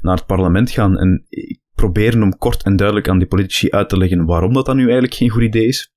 [0.01, 1.25] naar het parlement gaan en
[1.75, 4.83] proberen om kort en duidelijk aan die politici uit te leggen waarom dat dan nu
[4.83, 5.91] eigenlijk geen goed idee is.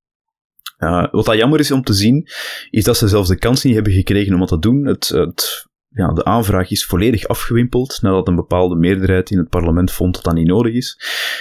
[0.78, 2.28] Uh, wat dat jammer is om te zien,
[2.70, 4.86] is dat ze zelfs de kans niet hebben gekregen om dat te doen.
[4.86, 9.92] Het, het ja, de aanvraag is volledig afgewimpeld nadat een bepaalde meerderheid in het parlement
[9.92, 10.98] vond dat dat niet nodig is.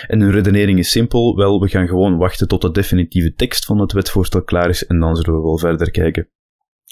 [0.07, 3.79] En hun redenering is simpel, wel, we gaan gewoon wachten tot de definitieve tekst van
[3.79, 6.29] het wetvoorstel klaar is en dan zullen we wel verder kijken.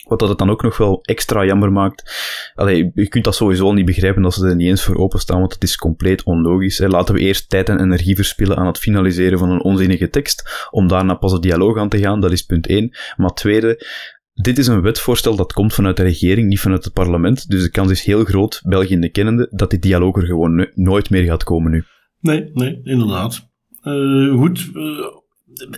[0.08, 2.14] Wat dat het dan ook nog wel extra jammer maakt.
[2.56, 5.54] Allee, je kunt dat sowieso niet begrijpen als ze er niet eens voor openstaan, want
[5.54, 6.78] het is compleet onlogisch.
[6.78, 6.88] Hè.
[6.88, 10.88] Laten we eerst tijd en energie verspillen aan het finaliseren van een onzinnige tekst, om
[10.88, 12.98] daarna pas het dialoog aan te gaan, dat is punt 1.
[13.16, 13.86] Maar tweede,
[14.42, 17.50] dit is een wetvoorstel dat komt vanuit de regering, niet vanuit het parlement.
[17.50, 21.10] Dus de kans is heel groot, België de kennende, dat dit dialoog er gewoon nooit
[21.10, 21.84] meer gaat komen nu.
[22.20, 23.50] Nee, nee, inderdaad.
[23.84, 25.06] Uh, goed, uh,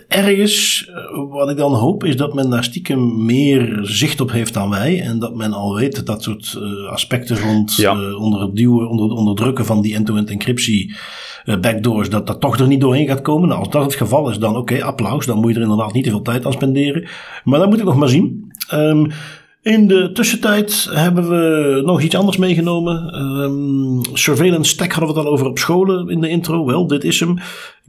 [0.08, 4.54] ergens, uh, wat ik dan hoop, is dat men daar stiekem meer zicht op heeft
[4.54, 5.00] dan wij.
[5.00, 6.58] En dat men al weet dat soort
[6.90, 8.14] aspecten rond ja.
[8.14, 10.94] onder het duwen, onder het onderdrukken van die end-to-end encryptie
[11.60, 13.48] backdoors, dat dat toch er niet doorheen gaat komen.
[13.48, 15.26] Nou, als dat het geval is, dan oké, applaus.
[15.26, 17.08] Dan moet je er inderdaad niet te veel tijd aan spenderen.
[17.44, 18.52] Maar dat moet ik nog maar zien.
[18.74, 19.10] Um,
[19.62, 23.20] in de tussentijd hebben we nog iets anders meegenomen.
[23.20, 26.64] Um, surveillance Tech hadden we het al over op scholen in de intro.
[26.64, 27.38] Wel, dit is hem.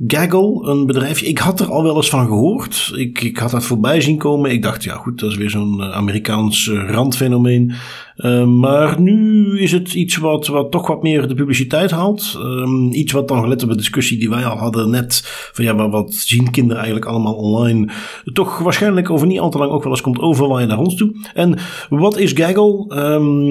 [0.08, 1.28] Gaggle, een bedrijfje.
[1.28, 2.92] Ik had er al wel eens van gehoord.
[2.96, 4.52] Ik, ik had dat voorbij zien komen.
[4.52, 7.74] Ik dacht, ja goed, dat is weer zo'n eh, Amerikaans eh, randfenomeen.
[8.18, 12.34] Uh, maar nu is het iets wat, wat toch wat meer de publiciteit haalt.
[12.38, 15.22] Um, iets wat dan gelet op de discussie die wij al hadden net.
[15.54, 17.92] Van ja, wat zien kinderen eigenlijk allemaal online?
[18.34, 21.28] Toch waarschijnlijk over niet al te lang ook wel eens komt overwaaien naar ons toe.
[21.34, 21.58] En
[21.90, 22.86] wat is Gaggle?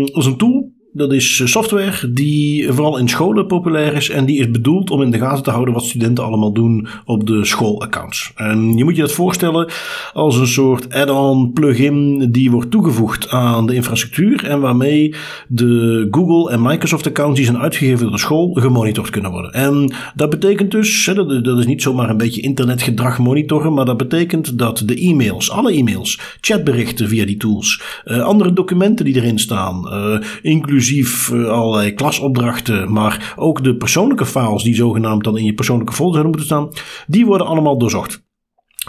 [0.07, 4.25] Dat is een tool dat is eh, software die vooral in scholen populair is en
[4.25, 7.45] die is bedoeld om in de gaten te houden wat studenten allemaal doen op de
[7.45, 8.33] schoolaccounts.
[8.35, 9.71] En je moet je dat voorstellen
[10.13, 15.15] als een soort add-on plugin die wordt toegevoegd aan de infrastructuur en waarmee
[15.49, 19.53] de Google en Microsoft accounts die zijn uitgegeven door de school gemonitord kunnen worden.
[19.53, 21.11] En dat betekent dus,
[21.43, 25.73] dat is niet zomaar een beetje internetgedrag monitoren, maar dat betekent dat de e-mails, alle
[25.73, 31.49] e-mails, chatberichten via die tools, eh, andere documenten die erin staan, uh, inclusief inclusief uh,
[31.49, 36.39] allerlei klasopdrachten, maar ook de persoonlijke files die zogenaamd dan in je persoonlijke folder zouden
[36.39, 38.25] moeten staan, die worden allemaal doorzocht.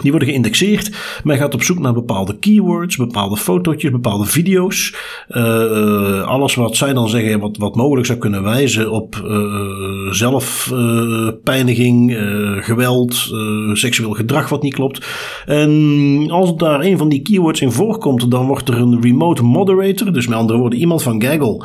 [0.02, 0.90] Die worden geïndexeerd.
[1.24, 4.94] Men gaat op zoek naar bepaalde keywords, bepaalde fotootjes, bepaalde video's.
[5.28, 12.16] Uh, alles wat zij dan zeggen, wat, wat mogelijk zou kunnen wijzen op uh, zelfpijniging,
[12.60, 13.32] geweld,
[13.72, 15.06] seksueel gedrag wat niet klopt.
[15.46, 20.12] En als daar een van die keywords in voorkomt, dan wordt er een remote moderator,
[20.12, 21.64] dus met andere woorden iemand van Gaggle,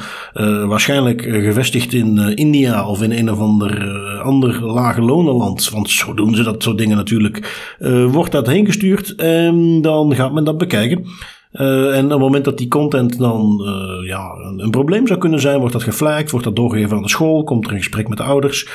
[0.68, 3.88] waarschijnlijk gevestigd in India of in een of ander,
[4.24, 7.76] ander lage lonenland, want zo doen ze dat soort dingen natuurlijk
[8.20, 11.06] wordt dat heen gestuurd en dan gaat men dat bekijken.
[11.52, 15.40] Uh, en op het moment dat die content dan uh, ja, een, probleem zou kunnen
[15.40, 18.18] zijn, wordt dat geflagd, wordt dat doorgegeven aan de school, komt er een gesprek met
[18.18, 18.68] de ouders.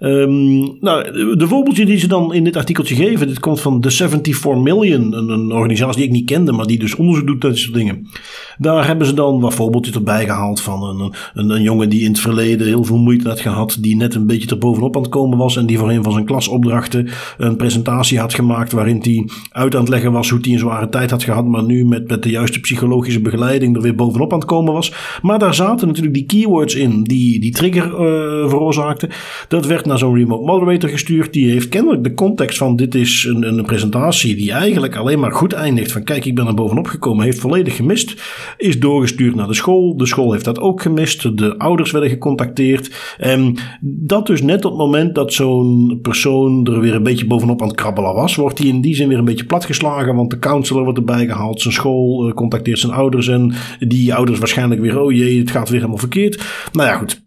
[0.00, 3.90] Um, nou, de voorbeeldje die ze dan in dit artikeltje geven, dit komt van The
[3.90, 7.74] 74 Million, een, organisatie die ik niet kende, maar die dus onderzoek doet dit soort
[7.74, 8.08] dingen.
[8.58, 10.82] Daar hebben ze dan wat voorbeeldjes erbij gehaald van
[11.34, 14.26] een, een, jongen die in het verleden heel veel moeite had gehad, die net een
[14.26, 17.08] beetje erbovenop aan het komen was en die voor een van zijn klasopdrachten
[17.38, 20.88] een presentatie had gemaakt waarin hij uit aan het leggen was hoe hij een zware
[20.88, 24.48] tijd had gehad, maar nu met de juiste psychologische begeleiding er weer bovenop aan het
[24.48, 24.92] komen was.
[25.22, 29.08] Maar daar zaten natuurlijk die keywords in die die trigger uh, veroorzaakten.
[29.48, 31.32] Dat werd naar zo'n remote moderator gestuurd.
[31.32, 35.32] Die heeft kennelijk de context van dit is een, een presentatie die eigenlijk alleen maar
[35.32, 35.92] goed eindigt.
[35.92, 37.24] Van kijk, ik ben er bovenop gekomen.
[37.24, 38.22] Heeft volledig gemist.
[38.56, 39.96] Is doorgestuurd naar de school.
[39.96, 41.38] De school heeft dat ook gemist.
[41.38, 43.16] De ouders werden gecontacteerd.
[43.18, 47.62] En dat dus net op het moment dat zo'n persoon er weer een beetje bovenop
[47.62, 50.16] aan het krabbelen was, wordt hij in die zin weer een beetje platgeslagen.
[50.16, 51.60] Want de counselor wordt erbij gehaald.
[51.60, 53.28] Zijn school eh, contacteert zijn ouders.
[53.28, 56.42] En die ouders waarschijnlijk weer, oh jee, het gaat weer helemaal verkeerd.
[56.72, 57.22] Nou ja, goed.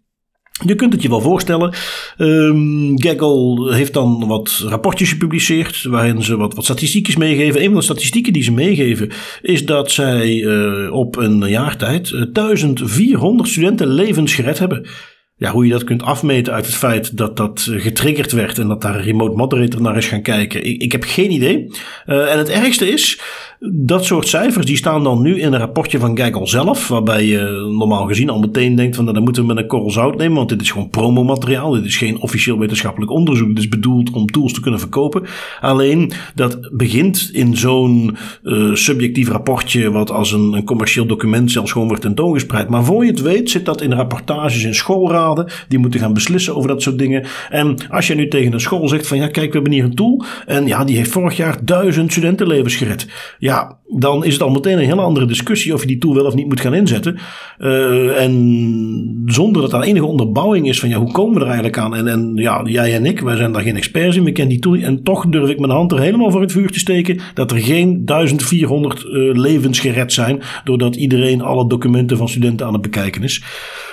[0.64, 1.74] Je kunt het je wel voorstellen.
[2.18, 6.80] Um, Gaggle heeft dan wat rapportjes gepubliceerd waarin ze wat, wat
[7.16, 7.60] meegeven.
[7.60, 9.10] Een van de statistieken die ze meegeven
[9.42, 14.88] is dat zij uh, op een jaar tijd 1400 studenten levens gered hebben.
[15.34, 18.82] ja, hoe je dat kunt afmeten uit het feit dat dat getriggerd werd en dat
[18.82, 21.70] daar een remote moderator naar is gaan kijken, ik, ik heb geen idee.
[22.06, 23.20] En het ergste is,
[23.60, 27.72] dat soort cijfers die staan dan nu in een rapportje van Gaggle zelf, waarbij je
[27.78, 30.36] normaal gezien al meteen denkt van nou, dan moeten we met een korrel zout nemen,
[30.36, 34.26] want dit is gewoon promomateriaal, dit is geen officieel wetenschappelijk onderzoek, dit is bedoeld om
[34.26, 35.22] tools te kunnen verkopen.
[35.60, 41.72] Alleen dat begint in zo'n uh, subjectief rapportje, wat als een, een, commercieel document zelfs
[41.72, 42.68] gewoon wordt tentoongespreid.
[42.68, 46.56] Maar voor je het weet zit dat in rapportages in schoolraden, die moeten gaan beslissen
[46.56, 47.26] over dat soort dingen.
[47.50, 49.94] En als je nu tegen een school zegt van ja kijk we hebben hier een
[49.94, 53.06] tool en ja die heeft vorig jaar duizend studentenlevens gered
[53.46, 56.24] ja, dan is het al meteen een hele andere discussie of je die tool wel
[56.24, 57.18] of niet moet gaan inzetten.
[57.58, 61.78] Uh, en zonder dat er enige onderbouwing is van ja, hoe komen we er eigenlijk
[61.78, 61.94] aan?
[61.94, 64.62] En, en ja, jij en ik, wij zijn daar geen experts in, we kennen die
[64.62, 64.74] tool.
[64.74, 67.58] En toch durf ik mijn hand er helemaal voor het vuur te steken dat er
[67.58, 73.22] geen 1400 uh, levens gered zijn doordat iedereen alle documenten van studenten aan het bekijken
[73.22, 73.42] is.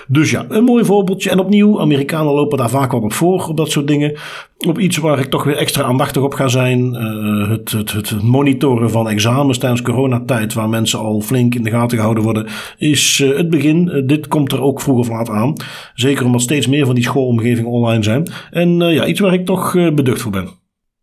[0.07, 1.29] Dus ja, een mooi voorbeeldje.
[1.29, 4.17] En opnieuw, Amerikanen lopen daar vaak wel op voor, op dat soort dingen.
[4.57, 6.93] Op iets waar ik toch weer extra aandachtig op ga zijn.
[6.93, 11.69] Uh, het, het, het monitoren van examens tijdens coronatijd, waar mensen al flink in de
[11.69, 12.47] gaten gehouden worden,
[12.77, 13.87] is uh, het begin.
[13.87, 15.55] Uh, dit komt er ook vroeg of laat aan.
[15.93, 18.27] Zeker omdat steeds meer van die schoolomgevingen online zijn.
[18.51, 20.49] En ja, iets waar ik toch beducht voor ben.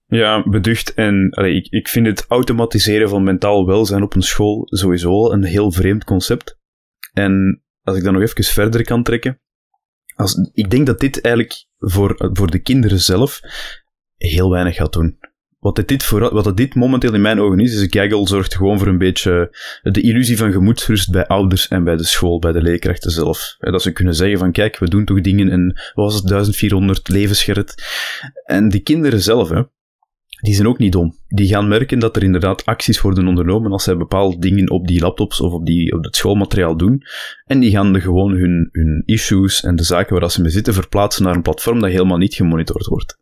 [0.06, 0.94] Ja, beducht.
[0.94, 5.72] En ik, ik vind het automatiseren van mentaal welzijn op een school sowieso een heel
[5.72, 6.58] vreemd concept.
[7.12, 9.40] En als ik dan nog even verder kan trekken.
[10.14, 13.40] Als, ik denk dat dit eigenlijk voor, voor de kinderen zelf
[14.16, 15.18] heel weinig gaat doen.
[15.58, 18.88] Wat dit, voor, wat dit momenteel in mijn ogen is, is Gaggle zorgt gewoon voor
[18.88, 23.10] een beetje de illusie van gemoedsrust bij ouders en bij de school, bij de leerkrachten
[23.10, 23.56] zelf.
[23.58, 27.46] Dat ze kunnen zeggen van kijk, we doen toch dingen en was het, 1400 levens
[28.44, 29.62] En die kinderen zelf, hè,
[30.40, 31.16] die zijn ook niet dom.
[31.28, 35.00] Die gaan merken dat er inderdaad acties worden ondernomen als zij bepaalde dingen op die
[35.00, 37.02] laptops of op, die, op het schoolmateriaal doen.
[37.44, 40.74] En die gaan de gewoon hun, hun issues en de zaken waar ze mee zitten
[40.74, 43.18] verplaatsen naar een platform dat helemaal niet gemonitord wordt.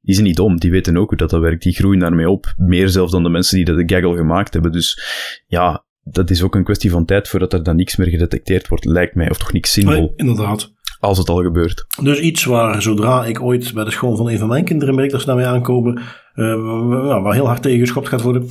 [0.00, 2.54] Die zijn niet dom, die weten ook hoe dat, dat werkt, die groeien daarmee op.
[2.56, 4.72] Meer zelfs dan de mensen die dat de gaggle gemaakt hebben.
[4.72, 5.00] Dus
[5.46, 8.84] ja, dat is ook een kwestie van tijd voordat er dan niks meer gedetecteerd wordt,
[8.84, 9.30] lijkt mij.
[9.30, 9.92] Of toch niks zinvol.
[9.92, 10.74] Nee, inderdaad.
[11.00, 11.86] Als het al gebeurt.
[12.02, 15.10] Dus iets waar zodra ik ooit bij de school van een van mijn kinderen merk
[15.10, 16.02] dat ze daarmee aankomen,
[16.36, 18.48] uh, waar heel hard tegen geschopt gaat worden.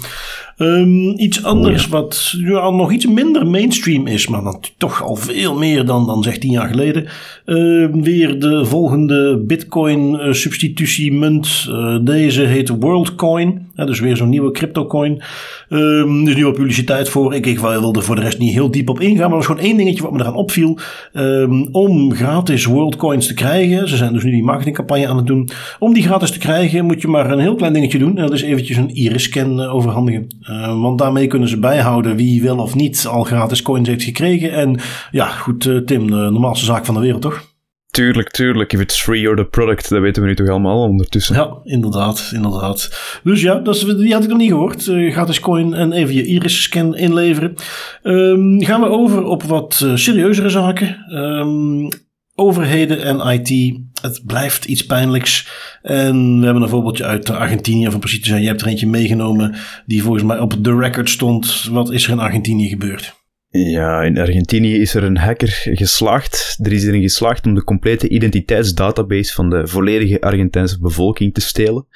[0.58, 5.58] Um, iets anders wat ja, nog iets minder mainstream is, maar dan toch al veel
[5.58, 7.06] meer dan, dan zeg tien jaar geleden.
[7.46, 11.68] Uh, weer de volgende Bitcoin uh, substitutiemunt.
[11.70, 13.72] Uh, deze heet WorldCoin.
[13.76, 15.22] Dus weer zo'n nieuwe cryptocoin.
[15.70, 17.34] Um, dus nieuwe publiciteit voor.
[17.36, 19.46] Ik, ik wil er voor de rest niet heel diep op ingaan, maar er was
[19.46, 20.78] gewoon één dingetje wat me eraan opviel.
[21.14, 25.50] Um, om gratis WorldCoins te krijgen, ze zijn dus nu die marketingcampagne aan het doen.
[25.80, 28.18] Om die gratis te krijgen moet je maar een heel klein dingetje doen.
[28.18, 30.28] En dat is eventjes een iris-scan uh, overhandigen.
[30.42, 34.52] Uh, want daarmee kunnen ze bijhouden wie wel of niet al gratis coins heeft gekregen.
[34.52, 34.80] En
[35.12, 37.55] ja, goed, uh, Tim, de normaalste zaak van de wereld, toch?
[37.96, 38.74] Tuurlijk, tuurlijk.
[38.74, 41.36] If it's free or the product, dat weten we nu toch allemaal ondertussen.
[41.36, 43.00] Ja, inderdaad, inderdaad.
[43.24, 44.86] Dus ja, dat die had ik nog niet gehoord.
[44.86, 47.56] Uh, gratis coin en even je iris-scan inleveren.
[48.04, 51.14] Um, gaan we over op wat uh, serieuzere zaken.
[51.14, 51.90] Um,
[52.36, 55.48] overheden en IT, het blijft iets pijnlijks.
[55.82, 58.42] En we hebben een voorbeeldje uit Argentinië, van precies te zijn.
[58.42, 61.68] Je hebt er eentje meegenomen die volgens mij op de record stond.
[61.72, 63.25] Wat is er in Argentinië gebeurd?
[63.58, 66.58] Ja, in Argentinië is er een hacker geslaagd.
[66.64, 71.88] Er is erin geslaagd om de complete identiteitsdatabase van de volledige Argentijnse bevolking te stelen.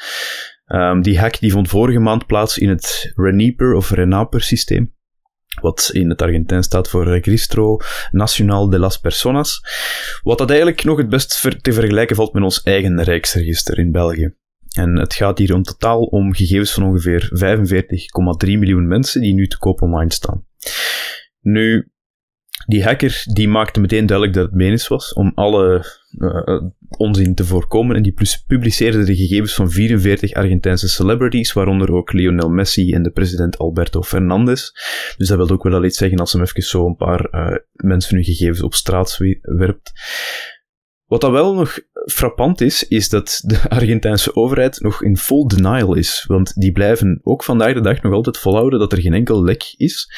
[0.67, 4.97] Um, die hack die vond vorige maand plaats in het Renaper of Renaper systeem
[5.61, 7.77] wat in het Argentijn staat voor Registro
[8.11, 9.61] Nacional de las Personas,
[10.23, 14.33] wat dat eigenlijk nog het best te vergelijken valt met ons eigen Rijksregister in België.
[14.75, 17.29] En het gaat hier om totaal om gegevens van ongeveer
[18.45, 20.45] 45,3 miljoen mensen die nu te koop online staan.
[21.41, 21.91] Nu,
[22.67, 25.85] die hacker die maakte meteen duidelijk dat het menens was om alle
[26.17, 26.61] uh,
[26.97, 28.13] onzin te voorkomen en die
[28.47, 34.01] publiceerde de gegevens van 44 Argentijnse celebrities, waaronder ook Lionel Messi en de president Alberto
[34.01, 34.71] Fernandez.
[35.17, 38.15] Dus dat wil ook wel iets zeggen als hem even zo een paar uh, mensen
[38.15, 39.91] hun gegevens op straat werpt.
[41.09, 45.95] Wat dan wel nog frappant is, is dat de Argentijnse overheid nog in full denial
[45.95, 46.25] is.
[46.27, 49.73] Want die blijven ook vandaag de dag nog altijd volhouden dat er geen enkel lek
[49.77, 50.11] is.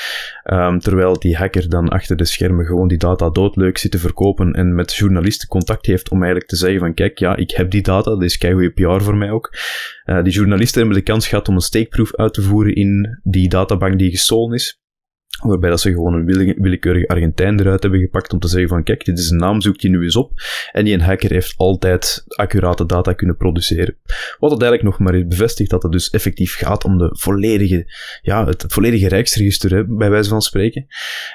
[0.43, 4.53] Um, terwijl die hacker dan achter de schermen gewoon die data doodleuk zit te verkopen
[4.53, 7.81] en met journalisten contact heeft om eigenlijk te zeggen van kijk, ja, ik heb die
[7.81, 9.57] data, dat is keigoede PR voor mij ook.
[10.05, 13.49] Uh, die journalisten hebben de kans gehad om een steekproef uit te voeren in die
[13.49, 14.80] databank die gestolen is.
[15.41, 16.25] Waarbij dat ze gewoon een
[16.61, 19.79] willekeurige Argentijn eruit hebben gepakt om te zeggen van kijk, dit is een naam, zoek
[19.79, 20.31] je nu eens op.
[20.71, 23.97] En die een hacker heeft altijd accurate data kunnen produceren.
[24.39, 27.93] Wat het eigenlijk nog maar eens bevestigt dat het dus effectief gaat om de volledige,
[28.21, 30.85] ja, het, volledige rijksregister, bij wijze van spreken.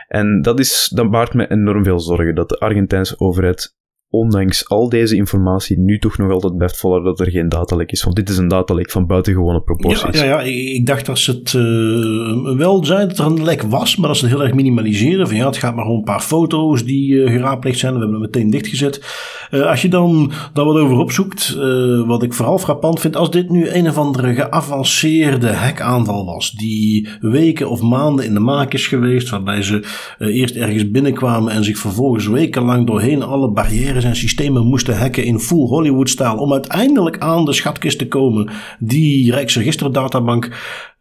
[0.08, 3.74] En dat is, dat baart me enorm veel zorgen, dat de Argentijnse overheid
[4.16, 8.02] ondanks al deze informatie nu toch nog altijd volhouden dat er geen datalek is.
[8.02, 10.20] Want dit is een datalek van buitengewone proporties.
[10.20, 10.40] Ja, ja, ja
[10.74, 14.24] ik dacht ze het uh, wel zeiden dat er een lek was, maar dat ze
[14.24, 15.26] het heel erg minimaliseren.
[15.26, 17.92] Van ja, het gaat maar om een paar foto's die uh, geraadpleegd zijn.
[17.92, 19.04] We hebben het meteen dichtgezet.
[19.50, 21.56] Uh, als je dan daar wat over opzoekt,
[22.06, 27.08] wat ik vooral frappant vind, als dit nu een of andere geavanceerde hackaanval was, die
[27.20, 29.84] weken of maanden in de maak is geweest, waarbij ze
[30.18, 35.40] eerst ergens binnenkwamen en zich vervolgens wekenlang doorheen alle barrières en systemen moesten hacken in
[35.40, 40.50] full Hollywood-stijl om uiteindelijk aan de schatkist te komen die Rijksregisterdatabank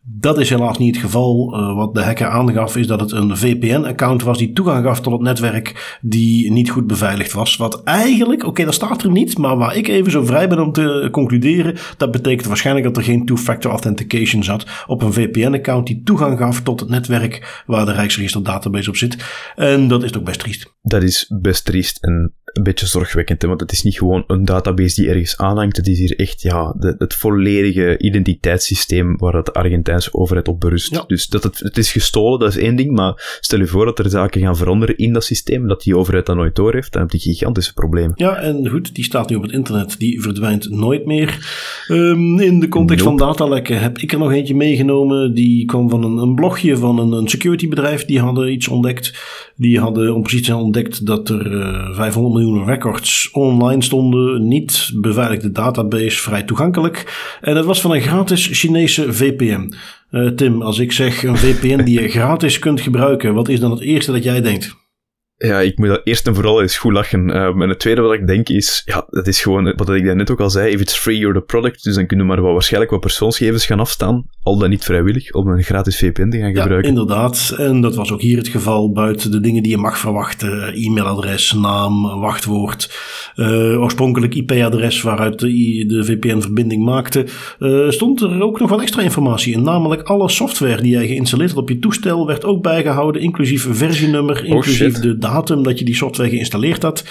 [0.07, 1.53] dat is helaas niet het geval.
[1.53, 5.13] Uh, wat de hacker aangaf is dat het een VPN-account was die toegang gaf tot
[5.13, 7.57] het netwerk die niet goed beveiligd was.
[7.57, 10.71] Wat eigenlijk, oké dat staat er niet, maar waar ik even zo vrij ben om
[10.71, 16.01] te concluderen, dat betekent waarschijnlijk dat er geen two-factor authentication zat op een VPN-account die
[16.03, 19.17] toegang gaf tot het netwerk waar de Rijksregister database op zit.
[19.55, 20.73] En dat is ook best triest.
[20.81, 23.47] Dat is best triest en een beetje zorgwekkend, hè?
[23.47, 25.77] want het is niet gewoon een database die ergens aanhangt.
[25.77, 31.03] Het is hier echt ja, de, het volledige identiteitssysteem waar het Argentijnse overheid op berust.
[31.07, 33.99] Dus dat het, het is gestolen, dat is één ding, maar stel je voor dat
[33.99, 37.01] er zaken gaan veranderen in dat systeem, dat die overheid dat nooit door heeft, dan
[37.01, 38.11] heb je gigantische problemen.
[38.15, 41.37] Ja, en goed, die staat nu op het internet, die verdwijnt nooit meer.
[41.87, 46.03] Um, in de context van datalekken heb ik er nog eentje meegenomen, die kwam van
[46.03, 49.13] een, een blogje van een, een securitybedrijf, die hadden iets ontdekt.
[49.55, 53.83] Die hadden om precies te zijn ontdekt dat er uh, eh, 500 miljoen records online
[53.83, 57.37] stonden, niet beveiligde database, vrij toegankelijk.
[57.41, 59.73] En het was van een gratis Chinese VPN.
[60.11, 63.59] Uh, eh, Tim, als ik zeg een VPN die je gratis kunt gebruiken, wat is
[63.59, 64.84] dan het eerste dat jij denkt?
[65.37, 67.37] Ja, ik moet dat eerst en vooral eens goed lachen.
[67.37, 70.31] Um, en het tweede wat ik denk is, ja, dat is gewoon wat ik net
[70.31, 71.83] ook al zei, if it's free, you're the product.
[71.83, 75.47] Dus dan kunnen we maar waarschijnlijk wat persoonsgegevens gaan afstaan, al dan niet vrijwillig, om
[75.47, 76.81] een gratis VPN te gaan gebruiken.
[76.81, 77.55] Ja, inderdaad.
[77.57, 80.73] En dat was ook hier het geval, buiten de dingen die je mag verwachten.
[80.73, 82.99] E-mailadres, naam, wachtwoord,
[83.35, 87.25] uh, oorspronkelijk IP-adres waaruit de, de VPN-verbinding maakte,
[87.59, 89.63] uh, stond er ook nog wat extra informatie in.
[89.63, 94.37] Namelijk alle software die jij geïnstalleerd had op je toestel werd ook bijgehouden, inclusief versienummer,
[94.37, 97.03] oh, inclusief de datum dat je die software geïnstalleerd had.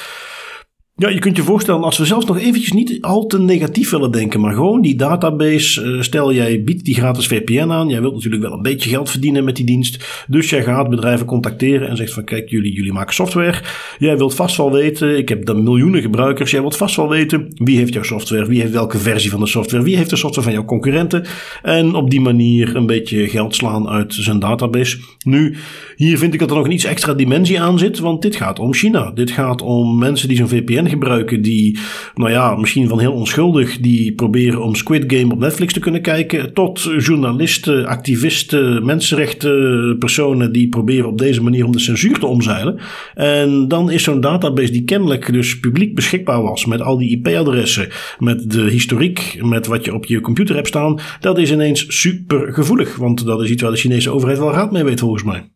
[0.96, 4.10] Ja, je kunt je voorstellen, als we zelfs nog eventjes niet al te negatief willen
[4.10, 8.14] denken, maar gewoon die database, uh, stel jij biedt die gratis VPN aan, jij wilt
[8.14, 11.96] natuurlijk wel een beetje geld verdienen met die dienst, dus jij gaat bedrijven contacteren en
[11.96, 13.62] zegt van kijk, jullie, jullie maken software,
[13.98, 17.52] jij wilt vast wel weten, ik heb dan miljoenen gebruikers, jij wilt vast wel weten
[17.54, 20.46] wie heeft jouw software, wie heeft welke versie van de software, wie heeft de software
[20.46, 21.24] van jouw concurrenten?
[21.62, 24.98] En op die manier een beetje geld slaan uit zijn database.
[25.24, 25.56] Nu,
[25.96, 28.58] hier vind ik dat er nog een iets extra dimensie aan zit, want dit gaat
[28.58, 31.78] om China, dit gaat om mensen die zo'n VPN gebruiken die,
[32.14, 36.02] nou ja, misschien van heel onschuldig, die proberen om Squid Game op Netflix te kunnen
[36.02, 42.26] kijken, tot journalisten, activisten, mensenrechten personen die proberen op deze manier om de censuur te
[42.26, 42.78] omzeilen.
[43.14, 47.88] En dan is zo'n database die kennelijk dus publiek beschikbaar was met al die IP-adressen,
[48.18, 52.52] met de historiek, met wat je op je computer hebt staan, dat is ineens super
[52.52, 55.52] gevoelig, want dat is iets waar de Chinese overheid wel raad mee weet volgens mij.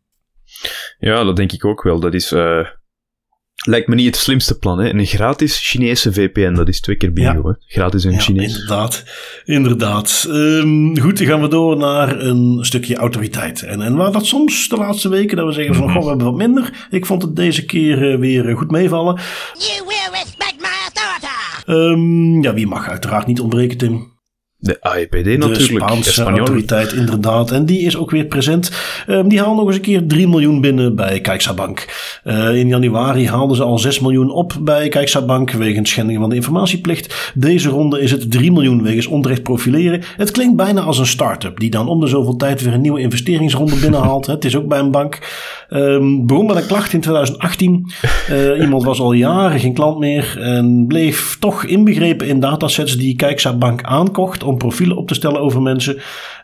[0.99, 2.01] Ja, dat denk ik ook wel.
[2.01, 2.67] Dat is uh,
[3.67, 4.95] Lijkt me niet het slimste plan, hè?
[4.95, 7.55] Een gratis Chinese VPN, dat is twee keer bingo, hè?
[7.67, 8.53] Gratis in ja, Chinees.
[8.53, 9.05] Inderdaad,
[9.45, 10.27] inderdaad.
[10.29, 13.63] Um, goed, dan gaan we door naar een stukje autoriteit.
[13.63, 16.09] En, en waar dat soms de laatste weken, dat we zeggen van, mm goh, we
[16.09, 16.87] hebben wat minder.
[16.91, 19.15] Ik vond het deze keer uh, weer goed meevallen.
[19.53, 21.93] You will respect my authority!
[21.93, 24.18] Um, ja, wie mag uiteraard niet ontbreken, Tim?
[24.61, 25.55] De AEPD natuurlijk.
[25.55, 27.51] De Spaanse autoriteit, inderdaad.
[27.51, 28.71] En die is ook weer present.
[29.09, 31.87] Um, die haalden nog eens een keer 3 miljoen binnen bij CaixaBank.
[32.25, 36.35] Uh, in januari haalden ze al 6 miljoen op bij CaixaBank wegens schending van de
[36.35, 37.33] informatieplicht.
[37.35, 40.03] Deze ronde is het 3 miljoen wegens onterecht profileren.
[40.17, 43.01] Het klinkt bijna als een start-up die dan om de zoveel tijd weer een nieuwe
[43.01, 44.27] investeringsronde binnenhaalt.
[44.27, 45.19] het is ook bij een bank.
[45.71, 47.91] Um, begon met een klacht in 2018.
[48.31, 52.97] Uh, eh, iemand was al jaren geen klant meer en bleef toch inbegrepen in datasets
[52.97, 55.97] die CaixaBank aankocht om profielen op te stellen over mensen.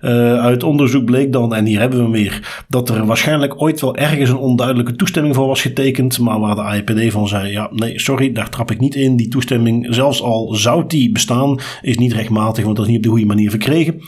[0.03, 3.81] Uh, uit onderzoek bleek dan, en hier hebben we hem weer, dat er waarschijnlijk ooit
[3.81, 7.69] wel ergens een onduidelijke toestemming voor was getekend, maar waar de AIPD van zei, ja,
[7.73, 9.17] nee, sorry, daar trap ik niet in.
[9.17, 13.05] Die toestemming, zelfs al zou die bestaan, is niet rechtmatig, want dat is niet op
[13.05, 14.01] de goede manier verkregen.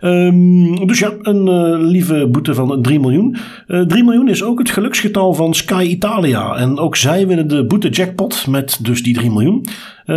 [0.00, 3.36] Um, dus ja, een uh, lieve boete van 3 miljoen.
[3.68, 6.54] Uh, eh, 3 miljoen is ook het geluksgetal van Sky Italia.
[6.56, 9.66] En ook zij winnen de boete jackpot met dus die 3 miljoen.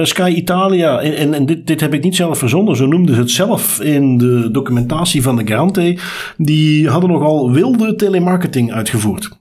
[0.01, 3.31] Sky Italia, en, en, dit, dit heb ik niet zelf verzonnen, zo noemden ze het
[3.31, 5.97] zelf in de documentatie van de Garante.
[6.37, 9.38] Die hadden nogal wilde telemarketing uitgevoerd.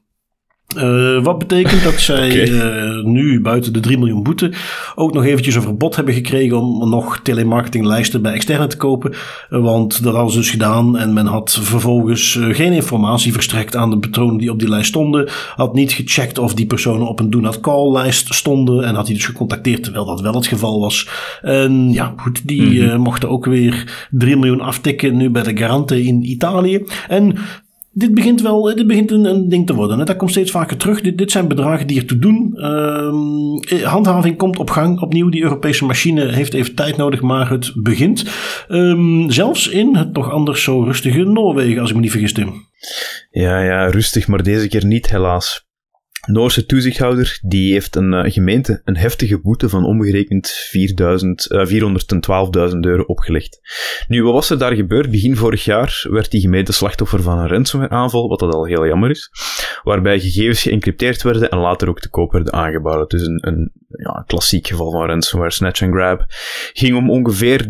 [0.76, 2.48] Uh, wat betekent dat zij okay.
[2.48, 4.52] uh, nu buiten de 3 miljoen boete
[4.94, 9.14] ook nog eventjes een verbod hebben gekregen om nog telemarketinglijsten bij externe te kopen.
[9.50, 13.90] Uh, want dat hadden ze dus gedaan en men had vervolgens geen informatie verstrekt aan
[13.90, 15.28] de personen die op die lijst stonden.
[15.54, 19.06] Had niet gecheckt of die personen op een do not call lijst stonden en had
[19.06, 21.08] hij dus gecontacteerd terwijl dat wel het geval was.
[21.42, 23.00] En ja, goed, die mm -hmm.
[23.00, 26.84] mochten ook weer 3 miljoen aftikken nu bij de Garante in Italië.
[27.08, 27.38] En
[27.98, 30.06] dit begint wel dit begint een, ding te worden.
[30.06, 31.00] Dat komt steeds vaker terug.
[31.00, 32.52] Dit, zijn bedragen die ertoe doen.
[32.54, 35.00] Uh, handhaving komt op gang.
[35.00, 38.24] Opnieuw, die Europese machine heeft even tijd nodig, maar het begint.
[38.68, 42.66] Um, zelfs in het toch anders zo rustige Noorwegen, als ik me niet vergis, Tim.
[43.30, 45.67] Ja, ja, rustig, maar deze keer niet, helaas.
[46.28, 52.78] Noorse toezichthouder die heeft een uh, gemeente een heftige boete van omgerekend 400, uh, 412.000
[52.80, 53.60] euro opgelegd.
[54.08, 55.10] Nu, wat was er daar gebeurd?
[55.10, 58.86] Begin vorig jaar werd die gemeente slachtoffer van een ransomware aanval, wat dat al heel
[58.86, 59.30] jammer is,
[59.82, 63.08] waarbij gegevens geëncrypteerd werden en later ook te koop werden aangeboden.
[63.08, 66.24] Dus een, een ja, klassiek geval van ransomware, snatch and grab.
[66.72, 67.66] Ging om ongeveer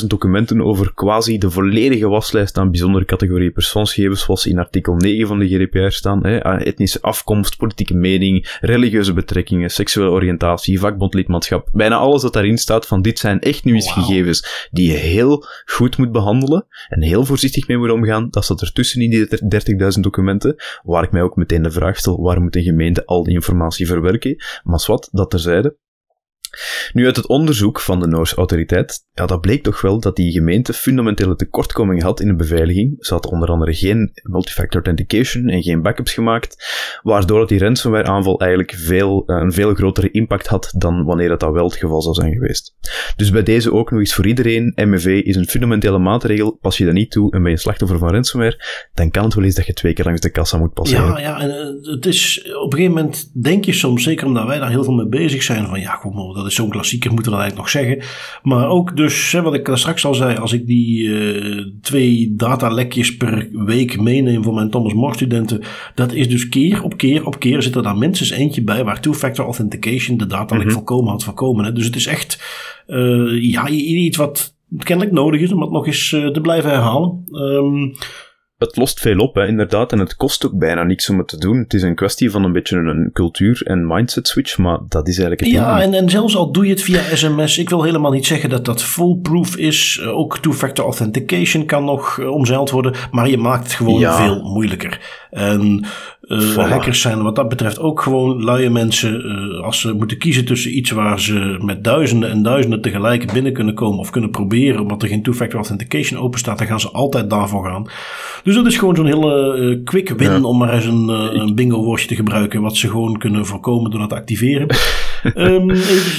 [0.00, 5.26] 30.000 documenten over quasi de volledige waslijst aan bijzondere categorieën persoonsgegevens, zoals in artikel 9
[5.26, 11.68] van de GDPR staan, hè, etnische afkomst, politieke mening, religieuze betrekkingen, seksuele oriëntatie, vakbondlidmaatschap.
[11.72, 14.04] Bijna alles dat daarin staat van dit zijn echt nu eens wow.
[14.04, 18.28] gegevens die je heel goed moet behandelen en heel voorzichtig mee moet omgaan.
[18.30, 19.26] Dat staat ertussen in die
[19.94, 23.24] 30.000 documenten, waar ik mij ook meteen de vraag stel, waar moet een gemeente al
[23.24, 24.36] die informatie verwerken?
[24.62, 25.83] Maar wat, dat Z.
[26.92, 30.32] Nu, uit het onderzoek van de Noorse autoriteit, ja, dat bleek toch wel dat die
[30.32, 32.96] gemeente fundamentele tekortkomingen had in de beveiliging.
[32.98, 36.56] Ze had onder andere geen multifactor authentication en geen backups gemaakt,
[37.02, 41.40] waardoor dat die ransomware aanval eigenlijk veel, een veel grotere impact had dan wanneer dat,
[41.40, 42.74] dat wel het geval zou zijn geweest.
[43.16, 46.58] Dus bij deze ook nog eens voor iedereen, MFV is een fundamentele maatregel.
[46.60, 49.44] Pas je dat niet toe en ben je slachtoffer van ransomware, dan kan het wel
[49.44, 51.08] eens dat je twee keer langs de kassa moet passeren.
[51.08, 54.58] Ja, ja en het is, op een gegeven moment denk je soms, zeker omdat wij
[54.58, 57.32] daar heel veel mee bezig zijn, van ja, goed, maar dat is zo'n klassieker, moeten
[57.32, 58.18] we dat eigenlijk nog zeggen.
[58.42, 63.16] Maar ook dus, hè, wat ik straks al zei, als ik die uh, twee datalekjes
[63.16, 65.62] per week meeneem voor mijn Thomas More studenten,
[65.94, 69.00] dat is dus keer op keer op keer zit er daar minstens eentje bij waar
[69.00, 70.76] two-factor authentication de datalek mm -hmm.
[70.76, 71.64] volkomen had voorkomen.
[71.64, 71.72] Hè.
[71.72, 72.42] Dus het is echt
[72.86, 77.24] uh, ja, iets wat kennelijk nodig is om het nog eens uh, te blijven herhalen.
[77.32, 77.94] Um,
[78.66, 79.92] het lost veel op, hè, inderdaad.
[79.92, 81.58] En het kost ook bijna niks om het te doen.
[81.58, 85.18] Het is een kwestie van een beetje een cultuur- en mindset switch, maar dat is
[85.18, 88.10] eigenlijk het Ja, en, en zelfs al doe je het via sms, ik wil helemaal
[88.10, 90.00] niet zeggen dat dat foolproof is.
[90.02, 94.16] Ook two-factor authentication kan nog omzeild worden, maar je maakt het gewoon ja.
[94.16, 95.00] veel moeilijker.
[95.34, 95.84] En
[96.22, 99.26] uh, hackers zijn wat dat betreft ook gewoon luie mensen.
[99.26, 103.52] Uh, als ze moeten kiezen tussen iets waar ze met duizenden en duizenden tegelijk binnen
[103.52, 106.90] kunnen komen of kunnen proberen, omdat er geen two-factor authentication open staat, dan gaan ze
[106.90, 107.86] altijd daarvoor gaan.
[108.42, 110.42] Dus dat is gewoon zo'n hele uh, quick win ja.
[110.42, 114.00] om maar eens een, een bingo woordje te gebruiken, wat ze gewoon kunnen voorkomen door
[114.00, 114.66] dat te activeren.
[115.34, 115.70] um,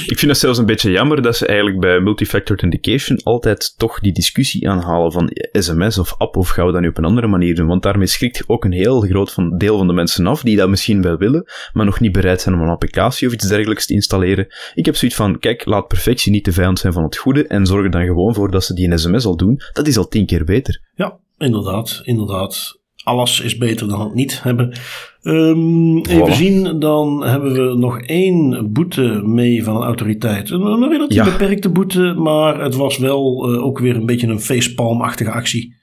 [0.06, 4.00] Ik vind het zelfs een beetje jammer dat ze eigenlijk bij multifactor authentication altijd toch
[4.00, 7.26] die discussie aanhalen van sms of app of gaan we dat nu op een andere
[7.26, 10.42] manier doen, want daarmee schrikt ook een heel groot van, deel van de mensen af
[10.42, 13.48] die dat misschien wel willen, maar nog niet bereid zijn om een applicatie of iets
[13.48, 14.46] dergelijks te installeren.
[14.74, 17.66] Ik heb zoiets van, kijk, laat perfectie niet de vijand zijn van het goede en
[17.66, 19.60] zorg er dan gewoon voor dat ze die een sms al doen.
[19.72, 20.80] Dat is al tien keer beter.
[20.94, 22.78] Ja, inderdaad, inderdaad.
[23.04, 24.78] Alles is beter dan het niet hebben.
[25.26, 30.50] Um, even zien, dan hebben we nog één boete mee van een autoriteit.
[30.50, 31.24] Een, een relatief ja.
[31.24, 35.74] beperkte boete, maar het was wel uh, ook weer een beetje een facepalm-achtige actie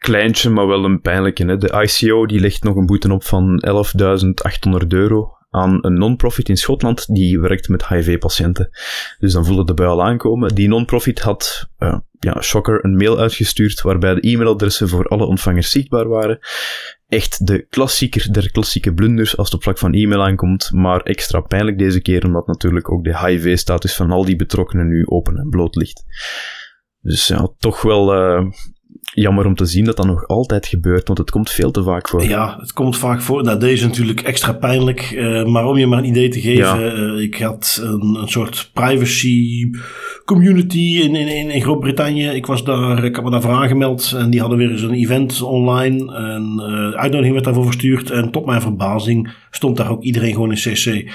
[0.00, 1.44] kleintje, maar wel een pijnlijke.
[1.44, 1.56] Hè.
[1.56, 3.64] De ICO die legt nog een boete op van
[4.82, 8.70] 11.800 euro aan een non-profit in Schotland die werkt met HIV-patiënten.
[9.18, 10.54] Dus dan voelde de bui al aankomen.
[10.54, 15.70] Die non-profit had, uh, ja, shocker, een mail uitgestuurd waarbij de e-mailadressen voor alle ontvangers
[15.70, 16.38] zichtbaar waren.
[17.10, 21.40] Echt de klassieker der klassieke blunders als het op vlak van e-mail aankomt, maar extra
[21.40, 25.48] pijnlijk deze keer omdat natuurlijk ook de HIV-status van al die betrokkenen nu open en
[25.48, 26.04] bloot ligt.
[27.00, 28.50] Dus ja, toch wel uh,
[29.14, 32.08] jammer om te zien dat dat nog altijd gebeurt, want het komt veel te vaak
[32.08, 32.24] voor.
[32.24, 33.42] Ja, het komt vaak voor.
[33.42, 36.80] Nou, deze is natuurlijk extra pijnlijk, uh, maar om je maar een idee te geven,
[36.80, 36.92] ja.
[36.92, 39.70] uh, ik had een, een, soort privacy
[40.24, 42.28] community in, in, in Groot-Brittannië.
[42.28, 45.42] Ik was daar, ik had me daarvoor aangemeld en die hadden weer eens een event
[45.42, 50.32] online en uh, uitnodiging werd daarvoor verstuurd en tot mijn verbazing stond daar ook iedereen
[50.32, 51.12] gewoon in CC.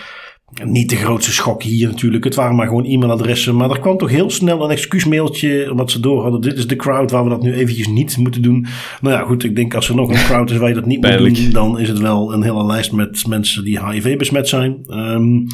[0.64, 2.24] Niet de grootste schok hier natuurlijk.
[2.24, 3.56] Het waren maar gewoon e-mailadressen.
[3.56, 5.72] Maar er kwam toch heel snel een excuusmailtje.
[5.72, 6.42] Omdat ze door hadden.
[6.42, 8.66] Dit is de crowd waar we dat nu eventjes niet moeten doen.
[9.02, 9.44] Nou ja, goed.
[9.44, 11.52] Ik denk als er nog een crowd is waar je dat niet moet doen.
[11.52, 14.84] Dan is het wel een hele lijst met mensen die HIV besmet zijn.
[14.88, 15.48] Um,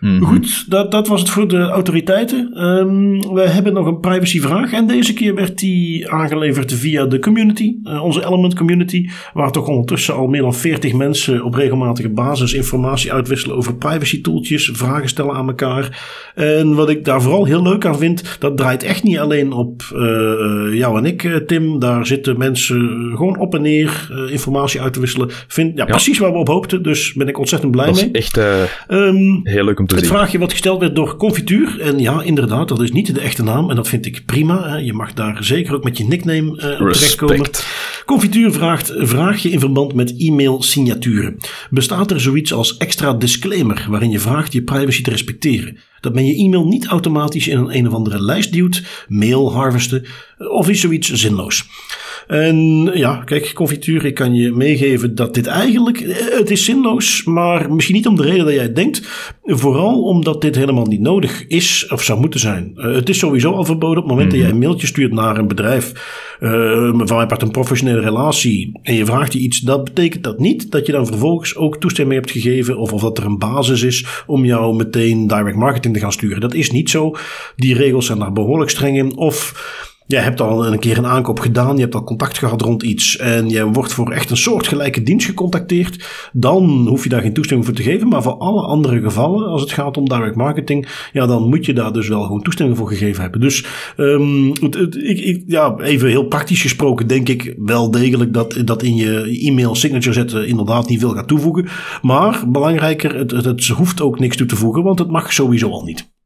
[0.00, 0.22] Mhm.
[0.22, 2.64] Goed, dat, dat was het voor de autoriteiten.
[2.64, 4.72] Um, we hebben nog een privacyvraag.
[4.72, 9.08] En deze keer werd die aangeleverd via de community, uh, onze Element community.
[9.32, 14.20] Waar toch ondertussen al meer dan 40 mensen op regelmatige basis informatie uitwisselen over privacy
[14.20, 16.06] tooltjes, vragen stellen aan elkaar.
[16.34, 19.82] En wat ik daar vooral heel leuk aan vind, dat draait echt niet alleen op
[19.94, 20.00] uh,
[20.74, 21.78] jou en ik, Tim.
[21.78, 25.28] Daar zitten mensen gewoon op en neer informatie uit te wisselen.
[25.30, 26.82] Vind, ja, precies waar we op hoopten.
[26.82, 28.10] Dus ben ik ontzettend blij dat mee.
[28.10, 28.40] Is echt
[28.88, 30.12] um, heel leuk om te het zien.
[30.12, 31.80] Het vraagje wat gesteld werd door Confituur.
[31.80, 33.70] En ja, inderdaad, dat is niet de echte naam.
[33.70, 34.76] En dat vind ik prima.
[34.76, 37.50] Je mag daar zeker ook met je nickname uh, terechtkomen.
[38.06, 41.36] Confituur vraagt: vraag je in verband met e-mail-signaturen.
[41.70, 45.78] Bestaat er zoiets als extra disclaimer waarin je vraagt je privacy te respecteren?
[46.00, 50.06] Dat men je e-mail niet automatisch in een een of andere lijst duwt, mail harvesten
[50.38, 51.66] of is zoiets zinloos.
[52.28, 57.24] En ja, kijk, confituur, ik kan je meegeven dat dit eigenlijk, eh, het is zinloos,
[57.24, 59.08] maar misschien niet om de reden dat jij denkt.
[59.42, 62.72] Vooral omdat dit helemaal niet nodig is of zou moeten zijn.
[62.74, 65.38] Uh, het is sowieso al verboden op het moment dat jij een mailtje stuurt naar
[65.38, 65.92] een bedrijf,
[66.40, 66.50] uh,
[66.94, 70.70] van mij part een professionele relatie, en je vraagt je iets, dat betekent dat niet
[70.70, 74.06] dat je dan vervolgens ook toestemming hebt gegeven of, of dat er een basis is
[74.26, 76.40] om jou meteen direct marketing te gaan sturen.
[76.40, 77.16] Dat is niet zo.
[77.56, 79.16] Die regels zijn daar behoorlijk streng in.
[79.16, 82.82] Of Jij hebt al een keer een aankoop gedaan, je hebt al contact gehad rond
[82.82, 87.32] iets en je wordt voor echt een soortgelijke dienst gecontacteerd, dan hoef je daar geen
[87.32, 88.08] toestemming voor te geven.
[88.08, 91.72] Maar voor alle andere gevallen, als het gaat om direct marketing, ja, dan moet je
[91.72, 93.40] daar dus wel gewoon toestemming voor gegeven hebben.
[93.40, 93.64] Dus
[93.96, 94.48] um,
[94.92, 99.38] ik, ik, ja, even heel praktisch gesproken, denk ik wel degelijk dat, dat in je
[99.42, 101.68] e-mail signature zetten inderdaad niet veel gaat toevoegen.
[102.02, 105.70] Maar belangrijker, het, het, het hoeft ook niks toe te voegen, want het mag sowieso
[105.70, 106.16] al niet.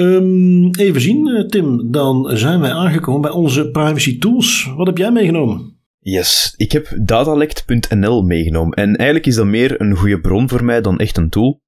[0.00, 1.90] Um, even zien, eh, Tim.
[1.90, 4.72] Dan zijn wij aangekomen bij onze privacy tools.
[4.76, 5.78] Wat heb jij meegenomen?
[5.98, 8.74] Yes, ik heb datalect.nl meegenomen.
[8.74, 11.60] En eigenlijk is dat meer een goede bron voor mij dan echt een tool.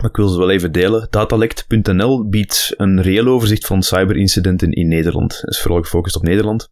[0.00, 1.06] Maar ik wil ze wel even delen.
[1.10, 5.40] Datalect.nl biedt een reëel overzicht van cyberincidenten in Nederland.
[5.40, 6.68] Het is vooral gefocust op Nederland.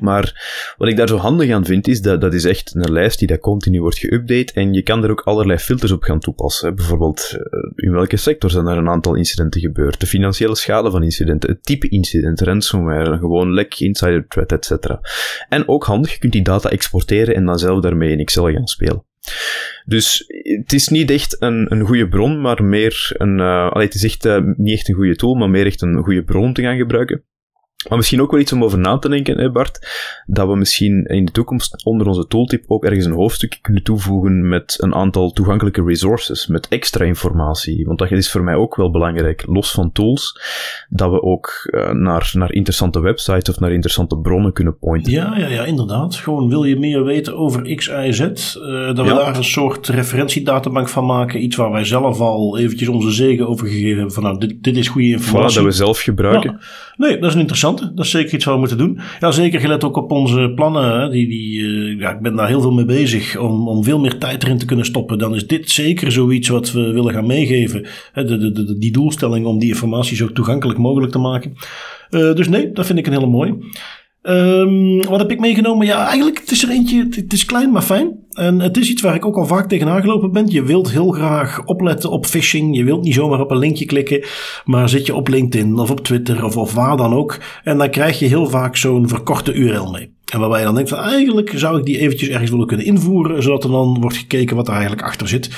[0.00, 3.18] Maar wat ik daar zo handig aan vind, is dat dat is echt een lijst
[3.18, 6.74] die dat continu wordt geüpdate en je kan er ook allerlei filters op gaan toepassen.
[6.74, 11.02] Bijvoorbeeld, eh, in welke sector zijn er een aantal incidenten gebeurd, de financiële schade van
[11.02, 14.86] incidenten, het type incident, ransomware, gewoon lek, insider threat, etc.
[15.48, 18.66] En ook handig, je kunt die data exporteren en dan zelf daarmee in Excel gaan
[18.66, 19.04] spelen.
[19.84, 20.24] Dus
[20.58, 23.38] het is niet echt een, een goede bron, maar meer een.
[23.38, 26.02] Uh, allee, het is echt uh, niet echt een goede tool, maar meer echt een
[26.02, 27.24] goede bron te gaan gebruiken.
[27.88, 29.88] Maar misschien ook wel iets om over na te denken, hè Bart,
[30.26, 34.48] dat we misschien in de toekomst onder onze tooltip ook ergens een hoofdstukje kunnen toevoegen
[34.48, 37.86] met een aantal toegankelijke resources, met extra informatie.
[37.86, 40.40] Want dat is voor mij ook wel belangrijk, los van tools,
[40.88, 45.12] dat we ook uh, naar, naar interessante websites of naar interessante bronnen kunnen pointen.
[45.12, 46.14] Ja, ja, ja, inderdaad.
[46.14, 48.26] Gewoon wil je meer weten over X, Y, Z, uh,
[48.94, 53.10] dat we daar een soort referentiedatabank van maken, iets waar wij zelf al eventjes onze
[53.10, 55.50] zegen over gegeven hebben, van nou, dit, dit is goede informatie.
[55.50, 56.50] Voilà, dat we zelf gebruiken.
[56.50, 56.66] Ja.
[56.96, 59.00] Nee, dat is een interessant dat is zeker iets wat we moeten doen.
[59.20, 61.10] Ja, zeker gelet ook op onze plannen.
[61.10, 63.36] Die, die, uh, ja, ik ben daar heel veel mee bezig.
[63.36, 65.18] Om, om veel meer tijd erin te kunnen stoppen.
[65.18, 67.86] Dan is dit zeker zoiets wat we willen gaan meegeven.
[68.14, 71.52] de, de, de, die doelstelling om die informatie zo toegankelijk mogelijk te maken.
[72.10, 73.56] Uh, dus nee, dat vind ik een hele mooie.
[74.26, 75.86] Um, wat heb ik meegenomen?
[75.86, 77.06] Ja, eigenlijk het is er eentje.
[77.10, 78.12] Het is klein, maar fijn.
[78.30, 80.50] En het is iets waar ik ook al vaak tegenaan gelopen ben.
[80.50, 82.76] Je wilt heel graag opletten op phishing.
[82.76, 84.24] Je wilt niet zomaar op een linkje klikken.
[84.64, 87.38] Maar zit je op LinkedIn of op Twitter of, of waar dan ook.
[87.64, 90.12] En dan krijg je heel vaak zo'n verkorte URL mee.
[90.32, 93.42] En waarbij je dan denkt van eigenlijk zou ik die eventjes ergens willen kunnen invoeren.
[93.42, 95.50] Zodat er dan wordt gekeken wat er eigenlijk achter zit.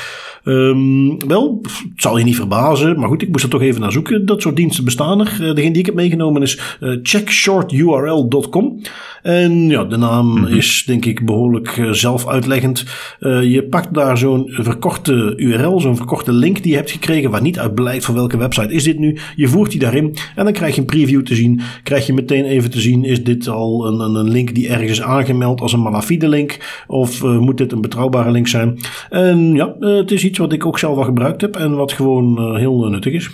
[0.49, 2.99] Um, wel, het zal je niet verbazen.
[2.99, 4.27] Maar goed, ik moest er toch even naar zoeken.
[4.27, 5.39] Dat soort diensten bestaan er.
[5.41, 8.81] Uh, degene die ik heb meegenomen is uh, checkshorturl.com.
[9.23, 10.57] En ja, de naam mm -hmm.
[10.57, 12.85] is denk ik behoorlijk uh, zelf uitleggend.
[13.21, 17.31] je pakt daar zo'n verkorte URL, zo'n verkorte link die je hebt gekregen.
[17.31, 19.19] Waar niet uit blijkt van welke website is dit nu.
[19.37, 20.17] Je voert die daarin.
[20.37, 21.61] En dan krijg je een preview te zien.
[21.83, 23.05] Krijg je meteen even te zien.
[23.05, 26.83] Is dit al een, een, een link die ergens is aangemeld als een malafide link?
[26.87, 28.79] Of moet dit een betrouwbare link zijn?
[29.11, 32.39] En ja, het is iets wat ik ook zelf al gebruikt heb en wat gewoon
[32.39, 33.31] uh, heel nuttig is.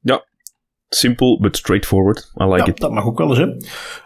[0.00, 0.24] Ja,
[0.88, 2.32] simpel but straightforward.
[2.40, 2.78] I like ja, it.
[2.78, 3.46] dat mag ook wel eens, hè.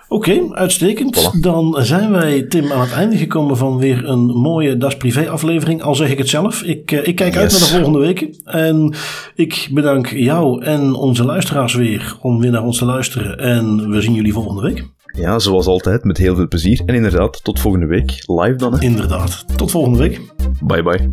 [0.08, 1.18] Oké, okay, uitstekend.
[1.18, 1.40] Voilà.
[1.40, 5.82] Dan zijn wij, Tim, aan het einde gekomen van weer een mooie Das Privé aflevering.
[5.82, 6.62] Al zeg ik het zelf.
[6.62, 7.42] Ik, uh, ik kijk yes.
[7.42, 8.34] uit naar de volgende weken.
[8.44, 8.94] En
[9.34, 13.38] ik bedank jou en onze luisteraars weer om weer naar ons te luisteren.
[13.38, 14.95] En we zien jullie volgende week.
[15.16, 16.82] Ja, zoals altijd, met heel veel plezier.
[16.86, 18.22] En inderdaad, tot volgende week.
[18.26, 18.74] Live dan.
[18.74, 18.80] Hè?
[18.80, 19.44] Inderdaad.
[19.56, 20.20] Tot volgende week.
[20.64, 21.10] Bye bye.